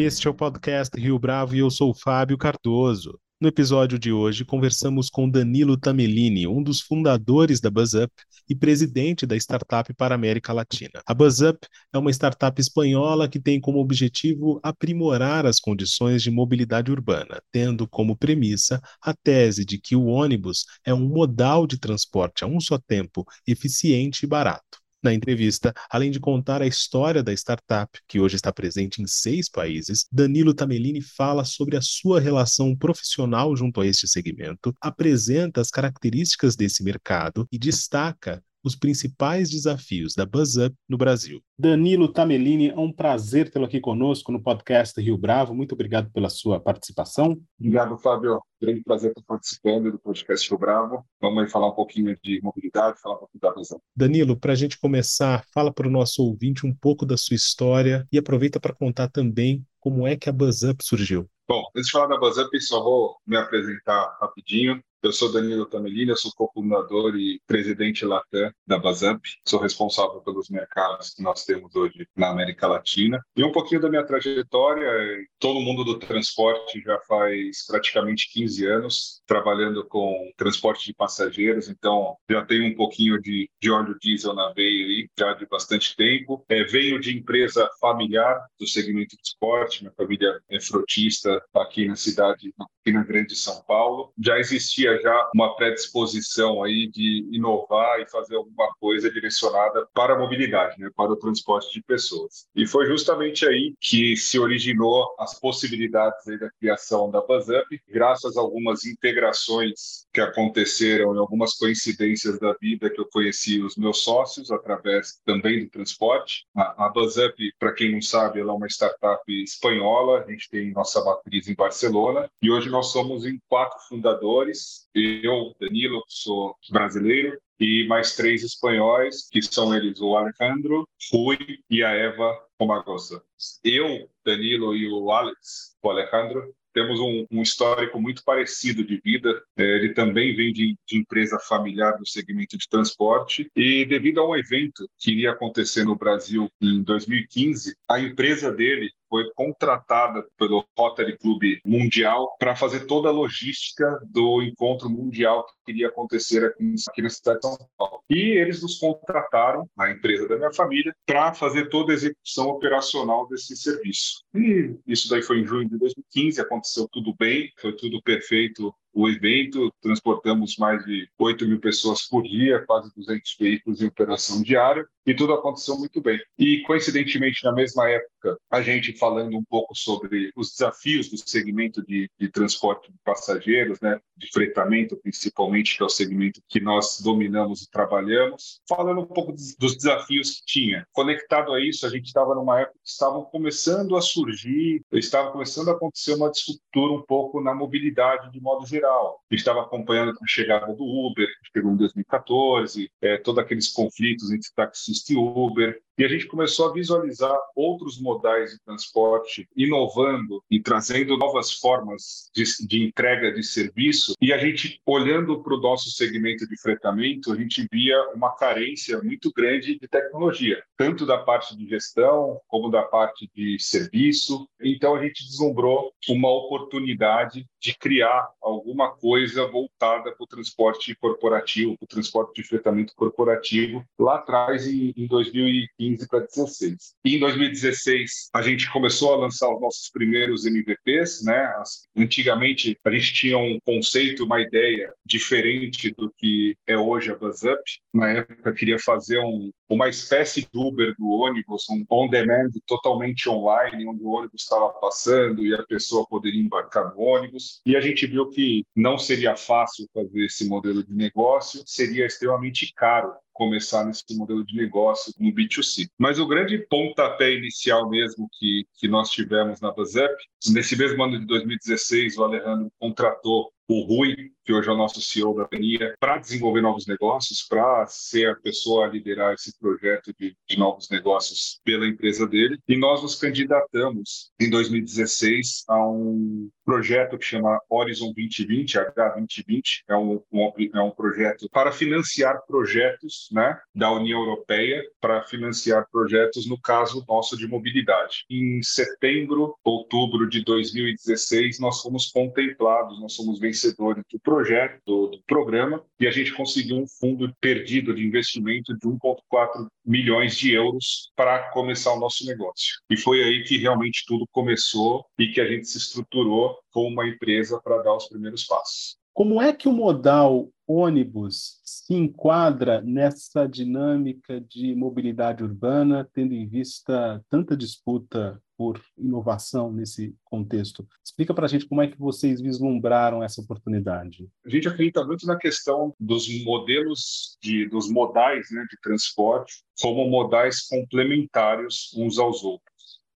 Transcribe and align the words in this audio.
Este 0.00 0.28
é 0.28 0.30
o 0.30 0.34
podcast 0.34 0.96
Rio 0.96 1.18
Bravo 1.18 1.56
e 1.56 1.58
eu 1.58 1.68
sou 1.68 1.92
Fábio 1.92 2.38
Cardoso. 2.38 3.18
No 3.40 3.48
episódio 3.48 3.98
de 3.98 4.12
hoje, 4.12 4.44
conversamos 4.44 5.10
com 5.10 5.28
Danilo 5.28 5.76
Tamelini, 5.76 6.46
um 6.46 6.62
dos 6.62 6.80
fundadores 6.80 7.60
da 7.60 7.68
BuzzUp 7.68 8.08
e 8.48 8.54
presidente 8.54 9.26
da 9.26 9.34
startup 9.34 9.92
para 9.94 10.14
a 10.14 10.16
América 10.16 10.52
Latina. 10.52 11.02
A 11.04 11.12
BuzzUp 11.12 11.66
é 11.92 11.98
uma 11.98 12.12
startup 12.12 12.60
espanhola 12.60 13.28
que 13.28 13.40
tem 13.40 13.60
como 13.60 13.80
objetivo 13.80 14.60
aprimorar 14.62 15.44
as 15.44 15.58
condições 15.58 16.22
de 16.22 16.30
mobilidade 16.30 16.92
urbana, 16.92 17.42
tendo 17.50 17.88
como 17.88 18.16
premissa 18.16 18.80
a 19.02 19.12
tese 19.12 19.64
de 19.64 19.80
que 19.80 19.96
o 19.96 20.04
ônibus 20.04 20.64
é 20.86 20.94
um 20.94 21.08
modal 21.08 21.66
de 21.66 21.76
transporte 21.76 22.44
a 22.44 22.46
um 22.46 22.60
só 22.60 22.78
tempo, 22.78 23.24
eficiente 23.44 24.24
e 24.24 24.28
barato. 24.28 24.78
Na 25.02 25.14
entrevista, 25.14 25.72
além 25.88 26.10
de 26.10 26.18
contar 26.18 26.60
a 26.60 26.66
história 26.66 27.22
da 27.22 27.32
startup, 27.32 28.00
que 28.08 28.18
hoje 28.18 28.34
está 28.34 28.52
presente 28.52 29.00
em 29.00 29.06
seis 29.06 29.48
países, 29.48 30.06
Danilo 30.10 30.52
Tamelini 30.52 31.00
fala 31.00 31.44
sobre 31.44 31.76
a 31.76 31.80
sua 31.80 32.18
relação 32.18 32.74
profissional 32.74 33.56
junto 33.56 33.80
a 33.80 33.86
este 33.86 34.08
segmento, 34.08 34.74
apresenta 34.80 35.60
as 35.60 35.70
características 35.70 36.56
desse 36.56 36.82
mercado 36.82 37.46
e 37.52 37.58
destaca 37.58 38.42
os 38.68 38.76
principais 38.76 39.50
desafios 39.50 40.14
da 40.14 40.26
BuzzUp 40.26 40.74
no 40.88 40.98
Brasil. 40.98 41.42
Danilo 41.58 42.12
Tamelini, 42.12 42.68
é 42.68 42.78
um 42.78 42.92
prazer 42.92 43.50
tê-lo 43.50 43.64
aqui 43.64 43.80
conosco 43.80 44.30
no 44.30 44.40
podcast 44.40 45.00
Rio 45.00 45.16
Bravo. 45.16 45.54
Muito 45.54 45.72
obrigado 45.72 46.10
pela 46.12 46.28
sua 46.28 46.60
participação. 46.60 47.40
Obrigado, 47.58 47.96
Fábio. 47.98 48.40
Grande 48.60 48.82
prazer 48.82 49.10
estar 49.10 49.22
participando 49.26 49.90
do 49.90 49.98
podcast 49.98 50.48
Rio 50.48 50.58
Bravo. 50.58 51.04
Vamos 51.20 51.42
aí 51.42 51.50
falar 51.50 51.68
um 51.68 51.74
pouquinho 51.74 52.16
de 52.22 52.40
mobilidade, 52.42 53.00
falar 53.00 53.16
um 53.16 53.18
pouquinho 53.18 53.40
da 53.40 53.52
BuzzUp. 53.52 53.80
Danilo, 53.96 54.36
para 54.36 54.52
a 54.52 54.56
gente 54.56 54.78
começar, 54.78 55.44
fala 55.52 55.72
para 55.72 55.88
o 55.88 55.90
nosso 55.90 56.22
ouvinte 56.22 56.66
um 56.66 56.74
pouco 56.74 57.06
da 57.06 57.16
sua 57.16 57.34
história 57.34 58.06
e 58.12 58.18
aproveita 58.18 58.60
para 58.60 58.74
contar 58.74 59.08
também 59.08 59.64
como 59.80 60.06
é 60.06 60.16
que 60.16 60.28
a 60.28 60.32
BuzzUp 60.32 60.84
surgiu. 60.84 61.28
Bom, 61.48 61.64
antes 61.74 61.86
de 61.86 61.92
falar 61.92 62.08
da 62.08 62.18
BuzzUp, 62.18 62.60
só 62.60 62.82
vou 62.82 63.16
me 63.26 63.34
apresentar 63.34 64.18
rapidinho. 64.20 64.82
Eu 65.00 65.12
sou 65.12 65.30
Danilo 65.30 65.64
Tamelini, 65.64 66.16
sou 66.16 66.32
cofundador 66.34 67.14
e 67.14 67.40
presidente 67.46 68.04
Latam 68.04 68.50
da 68.66 68.78
Bazamp. 68.78 69.22
Sou 69.46 69.60
responsável 69.60 70.20
pelos 70.22 70.48
mercados 70.50 71.10
que 71.10 71.22
nós 71.22 71.44
temos 71.44 71.72
hoje 71.76 72.04
na 72.16 72.30
América 72.30 72.66
Latina. 72.66 73.22
E 73.36 73.44
um 73.44 73.52
pouquinho 73.52 73.80
da 73.80 73.88
minha 73.88 74.04
trajetória, 74.04 74.90
todo 75.38 75.60
mundo 75.60 75.84
do 75.84 76.00
transporte 76.00 76.80
já 76.80 76.98
faz 77.06 77.64
praticamente 77.68 78.28
15 78.32 78.66
anos 78.66 79.22
trabalhando 79.24 79.86
com 79.86 80.32
transporte 80.36 80.86
de 80.86 80.94
passageiros, 80.94 81.68
então 81.68 82.16
já 82.28 82.44
tenho 82.44 82.64
um 82.64 82.74
pouquinho 82.74 83.20
de, 83.20 83.48
de 83.62 83.70
óleo 83.70 83.96
diesel 84.00 84.34
na 84.34 84.52
veia 84.52 84.84
aí, 84.84 85.08
já 85.16 85.32
de 85.34 85.46
bastante 85.46 85.94
tempo. 85.94 86.44
É, 86.48 86.64
venho 86.64 86.98
de 86.98 87.16
empresa 87.16 87.68
familiar 87.80 88.36
do 88.58 88.66
segmento 88.66 89.14
de 89.14 89.22
esporte, 89.22 89.82
minha 89.82 89.94
família 89.94 90.40
é 90.50 90.60
frotista 90.60 91.40
aqui 91.54 91.86
na 91.86 91.94
cidade, 91.94 92.52
aqui 92.58 92.92
na 92.92 93.04
Grande 93.04 93.36
São 93.36 93.62
Paulo. 93.62 94.12
Já 94.18 94.38
existia 94.38 94.87
já 95.00 95.30
uma 95.34 95.54
predisposição 95.56 96.62
aí 96.62 96.88
de 96.88 97.28
inovar 97.32 98.00
e 98.00 98.10
fazer 98.10 98.36
alguma 98.36 98.72
coisa 98.80 99.10
direcionada 99.10 99.86
para 99.94 100.14
a 100.14 100.18
mobilidade, 100.18 100.80
né, 100.80 100.90
para 100.96 101.12
o 101.12 101.16
transporte 101.16 101.72
de 101.72 101.82
pessoas. 101.82 102.46
E 102.54 102.66
foi 102.66 102.86
justamente 102.86 103.46
aí 103.46 103.74
que 103.80 104.16
se 104.16 104.38
originou 104.38 105.14
as 105.18 105.38
possibilidades 105.38 106.24
da 106.38 106.50
criação 106.58 107.10
da 107.10 107.20
BuzzUp, 107.20 107.80
graças 107.88 108.36
a 108.36 108.40
algumas 108.40 108.84
integrações 108.84 110.06
que 110.18 110.20
aconteceram 110.20 111.14
e 111.14 111.18
algumas 111.18 111.54
coincidências 111.54 112.40
da 112.40 112.52
vida 112.60 112.90
que 112.90 113.00
eu 113.00 113.08
conheci 113.08 113.62
os 113.62 113.76
meus 113.76 114.02
sócios 114.02 114.50
através 114.50 115.20
também 115.24 115.64
do 115.64 115.70
transporte. 115.70 116.44
A, 116.56 116.86
a 116.86 116.88
BuzzUp, 116.88 117.36
para 117.56 117.72
quem 117.72 117.92
não 117.92 118.02
sabe, 118.02 118.40
ela 118.40 118.52
é 118.52 118.56
uma 118.56 118.66
startup 118.66 119.22
espanhola, 119.28 120.20
a 120.20 120.28
gente 120.28 120.50
tem 120.50 120.72
nossa 120.72 121.04
matriz 121.04 121.46
em 121.46 121.54
Barcelona 121.54 122.28
e 122.42 122.50
hoje 122.50 122.68
nós 122.68 122.88
somos 122.88 123.24
em 123.24 123.40
quatro 123.48 123.78
fundadores 123.88 124.88
eu, 124.94 125.54
Danilo, 125.60 126.02
sou 126.08 126.56
brasileiro, 126.70 127.38
e 127.60 127.86
mais 127.88 128.14
três 128.14 128.42
espanhóis, 128.42 129.28
que 129.30 129.42
são 129.42 129.74
eles 129.74 130.00
o 130.00 130.16
Alejandro, 130.16 130.88
Rui 131.12 131.38
e 131.68 131.82
a 131.82 131.90
Eva 131.90 132.36
Romagosa. 132.60 133.22
Eu, 133.64 134.08
Danilo 134.24 134.74
e 134.76 134.88
o 134.88 135.10
Alex, 135.10 135.76
o 135.82 135.90
Alejandro, 135.90 136.54
temos 136.78 137.00
um, 137.00 137.26
um, 137.28 137.42
histórico 137.42 138.00
muito 138.00 138.22
parecido 138.22 138.84
de 138.84 139.00
vida. 139.04 139.42
É, 139.56 139.64
ele 139.64 139.94
também 139.94 140.34
vem 140.36 140.52
de, 140.52 140.76
de, 140.86 140.96
empresa 140.96 141.36
familiar 141.40 141.96
do 141.98 142.06
segmento 142.06 142.56
de 142.56 142.68
transporte 142.68 143.50
e 143.56 143.84
devido 143.84 144.20
a 144.20 144.28
um 144.28 144.36
evento 144.36 144.88
que 144.96 145.10
iria 145.10 145.32
acontecer 145.32 145.82
no 145.82 145.96
Brasil 145.96 146.48
em 146.60 146.80
2015, 146.82 147.76
a 147.88 147.98
empresa 147.98 148.52
dele 148.52 148.92
foi 149.08 149.30
contratada 149.34 150.24
pelo 150.36 150.64
Rotary 150.76 151.16
Club 151.18 151.42
Mundial 151.64 152.36
para 152.38 152.54
fazer 152.54 152.86
toda 152.86 153.08
a 153.08 153.12
logística 153.12 154.00
do 154.06 154.42
encontro 154.42 154.88
mundial 154.88 155.46
que 155.64 155.72
iria 155.72 155.88
acontecer 155.88 156.44
aqui, 156.44 156.74
aqui 156.88 157.02
na 157.02 157.10
cidade 157.10 157.40
de 157.40 157.46
São 157.46 157.58
Paulo. 157.76 158.02
E 158.08 158.38
eles 158.38 158.62
nos 158.62 158.78
contrataram, 158.78 159.68
a 159.78 159.90
empresa 159.90 160.28
da 160.28 160.36
minha 160.36 160.52
família, 160.52 160.94
para 161.06 161.34
fazer 161.34 161.68
toda 161.68 161.92
a 161.92 161.94
execução 161.94 162.48
operacional 162.48 163.26
desse 163.28 163.56
serviço. 163.56 164.24
E 164.34 164.74
isso 164.86 165.08
daí 165.08 165.22
foi 165.22 165.40
em 165.40 165.46
junho 165.46 165.68
de 165.68 165.78
2015, 165.78 166.40
aconteceu 166.40 166.88
tudo 166.90 167.14
bem, 167.18 167.50
foi 167.58 167.72
tudo 167.76 168.02
perfeito 168.02 168.74
o 168.98 169.08
evento, 169.08 169.72
transportamos 169.80 170.56
mais 170.56 170.84
de 170.84 171.08
8 171.18 171.46
mil 171.46 171.60
pessoas 171.60 172.02
por 172.08 172.22
dia, 172.22 172.64
quase 172.66 172.92
200 172.96 173.36
veículos 173.38 173.80
em 173.80 173.86
operação 173.86 174.42
diária, 174.42 174.84
e 175.08 175.14
tudo 175.14 175.32
aconteceu 175.32 175.74
muito 175.78 176.02
bem. 176.02 176.20
E, 176.38 176.60
coincidentemente, 176.66 177.42
na 177.42 177.50
mesma 177.50 177.88
época, 177.88 178.38
a 178.50 178.60
gente 178.60 178.92
falando 178.92 179.38
um 179.38 179.42
pouco 179.42 179.74
sobre 179.74 180.30
os 180.36 180.50
desafios 180.50 181.08
do 181.08 181.16
segmento 181.16 181.82
de, 181.82 182.10
de 182.20 182.28
transporte 182.28 182.92
de 182.92 182.98
passageiros, 183.02 183.80
né, 183.80 183.98
de 184.14 184.30
fretamento, 184.30 184.98
principalmente, 184.98 185.78
que 185.78 185.82
é 185.82 185.86
o 185.86 185.88
segmento 185.88 186.42
que 186.46 186.60
nós 186.60 187.00
dominamos 187.00 187.62
e 187.62 187.70
trabalhamos, 187.70 188.60
falando 188.68 189.00
um 189.00 189.06
pouco 189.06 189.32
dos 189.32 189.76
desafios 189.76 190.40
que 190.40 190.44
tinha. 190.44 190.86
Conectado 190.92 191.54
a 191.54 191.64
isso, 191.64 191.86
a 191.86 191.88
gente 191.88 192.04
estava 192.04 192.34
numa 192.34 192.60
época 192.60 192.78
que 192.84 192.90
estavam 192.90 193.24
começando 193.24 193.96
a 193.96 194.02
surgir, 194.02 194.82
estava 194.92 195.32
começando 195.32 195.70
a 195.70 195.72
acontecer 195.72 196.12
uma 196.12 196.30
disruptura 196.30 196.92
um 196.92 197.02
pouco 197.02 197.40
na 197.40 197.54
mobilidade 197.54 198.30
de 198.30 198.40
modo 198.42 198.66
geral 198.66 199.22
estava 199.30 199.62
acompanhando 199.62 200.10
a 200.10 200.26
chegada 200.26 200.74
do 200.74 200.84
Uber, 200.84 201.26
que 201.26 201.58
chegou 201.58 201.72
em 201.72 201.76
2014, 201.76 202.90
é, 203.00 203.18
todos 203.18 203.42
aqueles 203.42 203.68
conflitos 203.68 204.30
entre 204.30 204.48
taxista 204.54 204.97
e 205.08 205.16
Uber, 205.16 205.80
e 205.98 206.04
a 206.04 206.08
gente 206.08 206.26
começou 206.26 206.70
a 206.70 206.72
visualizar 206.72 207.36
outros 207.56 208.00
modais 208.00 208.52
de 208.52 208.60
transporte 208.60 209.48
inovando 209.56 210.40
e 210.48 210.60
trazendo 210.60 211.16
novas 211.16 211.52
formas 211.52 212.30
de, 212.32 212.44
de 212.68 212.84
entrega 212.84 213.32
de 213.32 213.42
serviço. 213.42 214.14
E 214.22 214.32
a 214.32 214.38
gente, 214.38 214.80
olhando 214.86 215.42
para 215.42 215.54
o 215.54 215.60
nosso 215.60 215.90
segmento 215.90 216.46
de 216.46 216.56
fretamento, 216.60 217.32
a 217.32 217.36
gente 217.36 217.66
via 217.72 218.00
uma 218.14 218.30
carência 218.36 219.02
muito 219.02 219.32
grande 219.32 219.76
de 219.76 219.88
tecnologia, 219.88 220.62
tanto 220.76 221.04
da 221.04 221.18
parte 221.18 221.56
de 221.56 221.68
gestão 221.68 222.40
como 222.46 222.70
da 222.70 222.82
parte 222.82 223.28
de 223.34 223.58
serviço. 223.58 224.48
Então 224.62 224.94
a 224.94 225.02
gente 225.02 225.26
deslumbrou 225.26 225.92
uma 226.08 226.30
oportunidade 226.30 227.44
de 227.60 227.76
criar 227.76 228.28
alguma 228.40 228.92
coisa 228.92 229.46
voltada 229.48 230.12
para 230.12 230.24
o 230.24 230.28
transporte 230.28 230.94
corporativo, 230.94 231.76
para 231.76 231.86
o 231.86 231.88
transporte 231.88 232.40
de 232.40 232.46
fretamento 232.46 232.94
corporativo, 232.94 233.84
lá 233.98 234.16
atrás, 234.16 234.68
em, 234.68 234.92
em 234.96 235.06
2015 235.08 235.87
2015 235.88 236.08
para 236.08 236.20
2016. 236.20 236.94
E 237.04 237.16
em 237.16 237.20
2016 237.20 238.10
a 238.34 238.42
gente 238.42 238.70
começou 238.70 239.14
a 239.14 239.16
lançar 239.16 239.52
os 239.52 239.60
nossos 239.60 239.90
primeiros 239.90 240.44
MVPs, 240.44 241.24
né? 241.24 241.52
Antigamente 241.96 242.78
a 242.84 242.90
gente 242.90 243.14
tinha 243.14 243.38
um 243.38 243.58
conceito, 243.64 244.24
uma 244.24 244.40
ideia 244.40 244.92
diferente 245.04 245.94
do 245.96 246.12
que 246.16 246.56
é 246.66 246.76
hoje 246.76 247.10
a 247.10 247.16
BuzzUp. 247.16 247.62
Na 247.92 248.10
época 248.10 248.52
queria 248.52 248.78
fazer 248.78 249.18
um, 249.18 249.50
uma 249.68 249.88
espécie 249.88 250.42
de 250.42 250.48
Uber 250.54 250.94
do 250.98 251.08
ônibus, 251.08 251.66
um 251.70 251.84
on-demand 251.90 252.50
totalmente 252.66 253.28
online, 253.28 253.86
onde 253.86 254.02
o 254.02 254.10
ônibus 254.10 254.42
estava 254.42 254.68
passando 254.80 255.44
e 255.44 255.54
a 255.54 255.62
pessoa 255.64 256.06
poderia 256.06 256.40
embarcar 256.40 256.94
no 256.94 257.00
ônibus. 257.00 257.60
E 257.64 257.76
a 257.76 257.80
gente 257.80 258.06
viu 258.06 258.28
que 258.28 258.64
não 258.74 258.98
seria 258.98 259.36
fácil 259.36 259.88
fazer 259.92 260.24
esse 260.24 260.48
modelo 260.48 260.84
de 260.84 260.92
negócio, 260.92 261.62
seria 261.66 262.06
extremamente 262.06 262.72
caro 262.74 263.12
começar 263.38 263.84
nesse 263.84 264.04
modelo 264.16 264.44
de 264.44 264.56
negócio 264.56 265.14
no 265.16 265.32
B2C. 265.32 265.88
Mas 265.96 266.18
o 266.18 266.26
grande 266.26 266.58
pontapé 266.68 267.32
inicial 267.32 267.88
mesmo 267.88 268.28
que, 268.36 268.66
que 268.74 268.88
nós 268.88 269.10
tivemos 269.10 269.60
na 269.60 269.70
BuzzUp, 269.70 270.12
nesse 270.50 270.76
mesmo 270.76 271.02
ano 271.04 271.20
de 271.20 271.24
2016, 271.24 272.18
o 272.18 272.24
Alejandro 272.24 272.72
contratou 272.80 273.52
o 273.68 273.82
Rui 273.82 274.32
que 274.48 274.52
hoje 274.54 274.66
é 274.66 274.72
o 274.72 274.76
nosso 274.78 275.02
CEO 275.02 275.36
da 275.36 275.42
companhia, 275.42 275.94
para 276.00 276.16
desenvolver 276.16 276.62
novos 276.62 276.86
negócios, 276.86 277.42
para 277.46 277.86
ser 277.86 278.30
a 278.30 278.34
pessoa 278.34 278.86
a 278.86 278.88
liderar 278.88 279.34
esse 279.34 279.52
projeto 279.58 280.10
de, 280.18 280.34
de 280.48 280.58
novos 280.58 280.88
negócios 280.88 281.60
pela 281.62 281.86
empresa 281.86 282.26
dele. 282.26 282.58
E 282.66 282.74
nós 282.74 283.02
nos 283.02 283.14
candidatamos 283.14 284.32
em 284.40 284.48
2016 284.48 285.64
a 285.68 285.86
um 285.86 286.48
projeto 286.64 287.18
que 287.18 287.26
chama 287.26 287.60
Horizon 287.68 288.10
2020, 288.14 288.78
H2020, 288.78 289.62
é 289.86 289.96
um, 289.96 290.22
um, 290.32 290.52
é 290.74 290.80
um 290.80 290.90
projeto 290.92 291.46
para 291.50 291.70
financiar 291.70 292.40
projetos 292.46 293.28
né, 293.30 293.58
da 293.74 293.92
União 293.92 294.20
Europeia, 294.20 294.82
para 294.98 295.22
financiar 295.24 295.86
projetos, 295.92 296.48
no 296.48 296.58
caso 296.58 297.04
nosso, 297.06 297.36
de 297.36 297.46
mobilidade. 297.46 298.24
Em 298.30 298.62
setembro, 298.62 299.54
outubro 299.62 300.26
de 300.26 300.42
2016, 300.42 301.60
nós 301.60 301.82
fomos 301.82 302.10
contemplados, 302.10 302.98
nós 302.98 303.12
somos 303.12 303.38
vencedores 303.38 304.02
do 304.10 304.18
projeto, 304.18 304.37
do, 304.86 305.08
do 305.08 305.22
programa, 305.26 305.82
e 306.00 306.06
a 306.06 306.10
gente 306.10 306.32
conseguiu 306.32 306.76
um 306.76 306.86
fundo 306.86 307.32
perdido 307.40 307.94
de 307.94 308.06
investimento 308.06 308.76
de 308.76 308.86
1,4 308.86 309.66
milhões 309.84 310.36
de 310.36 310.52
euros 310.52 311.10
para 311.16 311.50
começar 311.50 311.92
o 311.92 312.00
nosso 312.00 312.24
negócio. 312.26 312.76
E 312.90 312.96
foi 312.96 313.22
aí 313.22 313.44
que 313.44 313.58
realmente 313.58 314.04
tudo 314.06 314.26
começou 314.30 315.04
e 315.18 315.28
que 315.28 315.40
a 315.40 315.46
gente 315.46 315.66
se 315.66 315.78
estruturou 315.78 316.58
como 316.70 316.88
uma 316.88 317.08
empresa 317.08 317.60
para 317.62 317.82
dar 317.82 317.94
os 317.94 318.08
primeiros 318.08 318.44
passos. 318.44 318.96
Como 319.12 319.42
é 319.42 319.52
que 319.52 319.68
o 319.68 319.72
modal 319.72 320.48
ônibus 320.64 321.60
se 321.64 321.94
enquadra 321.94 322.80
nessa 322.82 323.48
dinâmica 323.48 324.40
de 324.40 324.76
mobilidade 324.76 325.42
urbana, 325.42 326.08
tendo 326.12 326.34
em 326.34 326.46
vista 326.46 327.20
tanta 327.28 327.56
disputa 327.56 328.40
por 328.58 328.82
inovação 328.98 329.72
nesse 329.72 330.16
contexto? 330.24 330.84
Explica 331.04 331.32
para 331.32 331.46
a 331.46 331.48
gente 331.48 331.66
como 331.66 331.80
é 331.80 331.86
que 331.86 331.96
vocês 331.96 332.40
vislumbraram 332.40 333.22
essa 333.22 333.40
oportunidade. 333.40 334.28
A 334.44 334.50
gente 334.50 334.66
acredita 334.66 335.04
muito 335.04 335.24
na 335.24 335.36
questão 335.36 335.94
dos 335.98 336.28
modelos, 336.42 337.38
de, 337.40 337.68
dos 337.68 337.88
modais 337.88 338.50
né, 338.50 338.66
de 338.68 338.76
transporte, 338.82 339.62
como 339.80 340.10
modais 340.10 340.66
complementares 340.66 341.90
uns 341.96 342.18
aos 342.18 342.42
outros. 342.42 342.68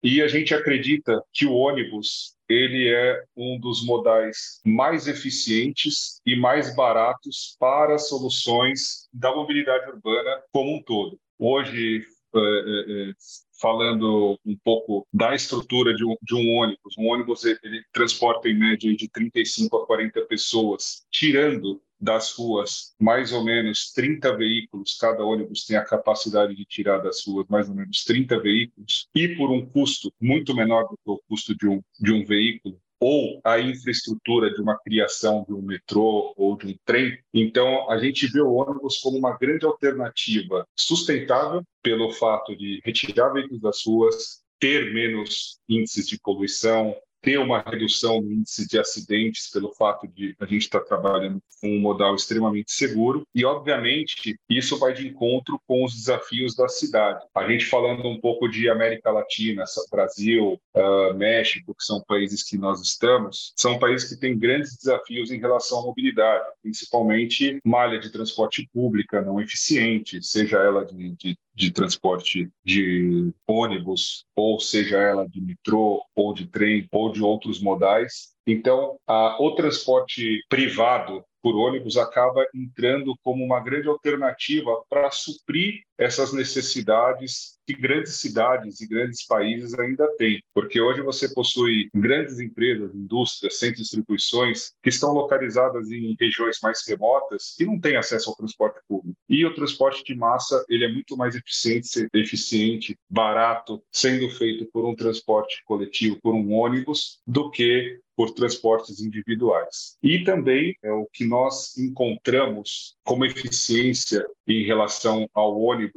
E 0.04 0.22
a 0.22 0.28
gente 0.28 0.54
acredita 0.54 1.24
que 1.34 1.46
o 1.46 1.54
ônibus 1.54 2.36
ele 2.50 2.90
é 2.90 3.24
um 3.38 3.60
dos 3.60 3.86
modais 3.86 4.60
mais 4.66 5.08
eficientes 5.08 6.20
e 6.26 6.36
mais 6.36 6.76
baratos 6.76 7.56
para 7.60 7.98
soluções 7.98 9.08
da 9.14 9.34
mobilidade 9.34 9.90
urbana 9.92 10.42
como 10.52 10.76
um 10.76 10.82
todo. 10.82 11.20
Hoje, 11.38 12.04
é, 12.36 12.40
é, 12.40 13.10
é 13.10 13.14
falando 13.60 14.40
um 14.46 14.58
pouco 14.64 15.08
da 15.14 15.36
estrutura 15.36 15.94
de 15.94 16.06
um, 16.06 16.16
de 16.22 16.36
um 16.36 16.56
ônibus, 16.56 16.98
um 16.98 17.08
ônibus 17.08 17.44
ele 17.44 17.84
transporta 17.92 18.48
em 18.48 18.58
média 18.58 18.96
de 18.96 19.10
35 19.10 19.78
a 19.78 19.86
40 19.86 20.22
pessoas, 20.22 21.06
tirando 21.12 21.82
das 22.00 22.32
ruas 22.34 22.96
mais 23.00 23.34
ou 23.34 23.44
menos 23.44 23.92
30 23.92 24.36
veículos, 24.38 24.98
cada 25.00 25.24
ônibus 25.24 25.66
tem 25.66 25.76
a 25.76 25.84
capacidade 25.84 26.56
de 26.56 26.66
tirar 26.66 27.00
das 27.00 27.26
ruas 27.26 27.46
mais 27.50 27.68
ou 27.68 27.76
menos 27.76 28.04
30 28.06 28.40
veículos, 28.40 29.08
e 29.14 29.36
por 29.36 29.52
um 29.52 29.66
custo 29.66 30.12
muito 30.20 30.56
menor 30.56 30.84
do 30.84 30.96
que 30.96 31.12
o 31.12 31.22
custo 31.28 31.56
de 31.56 31.68
um, 31.68 31.82
de 32.00 32.14
um 32.14 32.24
veículo, 32.26 32.80
ou 33.00 33.40
a 33.44 33.60
infraestrutura 33.60 34.54
de 34.54 34.62
uma 34.62 34.78
criação 34.78 35.46
de 35.48 35.54
um 35.54 35.62
metrô 35.62 36.34
ou 36.36 36.58
de 36.58 36.68
um 36.68 36.76
trem. 36.86 37.18
Então, 37.34 37.90
a 37.90 37.98
gente 37.98 38.28
vê 38.28 38.42
o 38.42 38.54
ônibus 38.54 38.98
como 38.98 39.18
uma 39.18 39.38
grande 39.38 39.66
alternativa 39.66 40.68
sustentável 40.78 41.64
pelo 41.82 42.12
fato 42.12 42.56
de 42.56 42.82
retirar 42.84 43.30
veículos 43.30 43.62
das 43.62 43.86
ruas, 43.86 44.44
ter 44.60 44.94
menos 44.94 45.60
índices 45.70 46.08
de 46.08 46.20
poluição, 46.20 46.96
ter 47.22 47.38
uma 47.38 47.62
redução 47.62 48.22
no 48.22 48.32
índice 48.32 48.68
de 48.68 48.80
acidentes 48.80 49.50
pelo 49.50 49.74
fato 49.74 50.08
de 50.08 50.36
a 50.40 50.46
gente 50.46 50.64
estar 50.64 50.82
trabalhando 50.82 51.42
com 51.62 51.70
um 51.70 51.80
modal 51.80 52.16
extremamente 52.16 52.72
seguro 52.72 53.24
e, 53.34 53.44
obviamente, 53.46 54.38
isso 54.50 54.78
vai 54.80 54.94
de 54.94 55.08
encontro 55.08 55.60
com 55.68 55.84
os 55.84 55.94
desafios 55.94 56.56
da 56.56 56.68
cidade. 56.68 57.26
A 57.36 57.50
gente 57.50 57.66
falando 57.66 58.08
um 58.08 58.20
pouco 58.20 58.48
de 58.48 58.70
América 58.70 59.12
Latina, 59.12 59.64
Brasil, 59.92 60.60
uh, 60.76 61.14
México, 61.16 61.76
que 61.76 61.84
são 61.84 62.02
países 62.08 62.44
que 62.44 62.58
nós 62.58 62.82
estamos, 62.82 63.54
são 63.56 63.80
países 63.80 64.10
que 64.10 64.20
têm 64.20 64.38
grandes 64.38 64.78
desafios 64.78 65.32
em 65.32 65.40
relação 65.40 65.80
à 65.80 65.82
mobilidade, 65.84 66.46
principalmente 66.62 67.60
malha 67.66 68.00
de 68.00 68.12
transporte 68.12 68.68
pública 68.74 69.22
não 69.22 69.40
eficiente, 69.40 70.22
seja 70.24 70.58
ela 70.58 70.86
de, 70.86 71.16
de 71.16 71.38
de 71.54 71.72
transporte 71.72 72.50
de 72.64 73.34
ônibus, 73.48 74.26
ou 74.36 74.60
seja 74.60 74.98
ela 74.98 75.28
de 75.28 75.42
metrô, 75.42 76.02
ou 76.16 76.34
de 76.34 76.48
trem, 76.48 76.88
ou 76.92 77.12
de 77.12 77.22
outros 77.22 77.62
modais. 77.62 78.34
Então, 78.48 78.98
a, 79.06 79.38
o 79.42 79.56
transporte 79.56 80.44
privado 80.50 81.24
por 81.42 81.56
ônibus 81.56 81.98
acaba 81.98 82.46
entrando 82.54 83.14
como 83.24 83.44
uma 83.44 83.60
grande 83.60 83.88
alternativa 83.88 84.72
para 84.90 85.12
suprir 85.12 85.82
essas 86.00 86.32
necessidades 86.32 87.60
que 87.68 87.74
grandes 87.76 88.16
cidades 88.16 88.82
e 88.82 88.88
grandes 88.88 89.28
países 89.28 89.78
ainda 89.78 90.08
têm. 90.18 90.42
Porque 90.56 90.82
hoje 90.82 91.02
você 91.02 91.32
possui 91.32 91.88
grandes 91.94 92.40
empresas, 92.40 92.96
indústrias, 92.96 93.60
centros 93.60 93.78
de 93.78 93.84
distribuições 93.84 94.72
que 94.82 94.90
estão 94.90 95.14
localizadas 95.14 95.92
em 95.92 96.16
regiões 96.20 96.58
mais 96.64 96.82
remotas 96.88 97.56
e 97.60 97.66
não 97.66 97.80
têm 97.80 97.98
acesso 97.98 98.30
ao 98.30 98.36
transporte 98.36 98.80
público. 98.88 99.16
E 99.28 99.46
o 99.46 99.54
transporte 99.54 100.04
de 100.04 100.16
massa 100.16 100.66
ele 100.68 100.86
é 100.86 100.92
muito 100.92 101.16
mais 101.16 101.36
eficiente, 101.36 102.08
eficiente, 102.14 102.98
barato, 103.08 103.84
sendo 103.92 104.30
feito 104.32 104.66
por 104.72 104.86
um 104.86 104.96
transporte 104.96 105.62
coletivo, 105.66 106.18
por 106.24 106.34
um 106.34 106.54
ônibus, 106.54 107.20
do 107.28 107.52
que 107.52 108.00
por 108.20 108.32
transportes 108.32 109.00
individuais. 109.00 109.96
E 110.04 110.26
também 110.26 110.76
é 110.84 110.92
o 110.92 111.08
que 111.14 111.24
nós 111.24 111.78
encontramos 111.78 112.98
como 113.02 113.24
eficiência 113.24 114.28
em 114.46 114.66
relação 114.66 115.26
ao 115.34 115.58
ônibus 115.58 115.89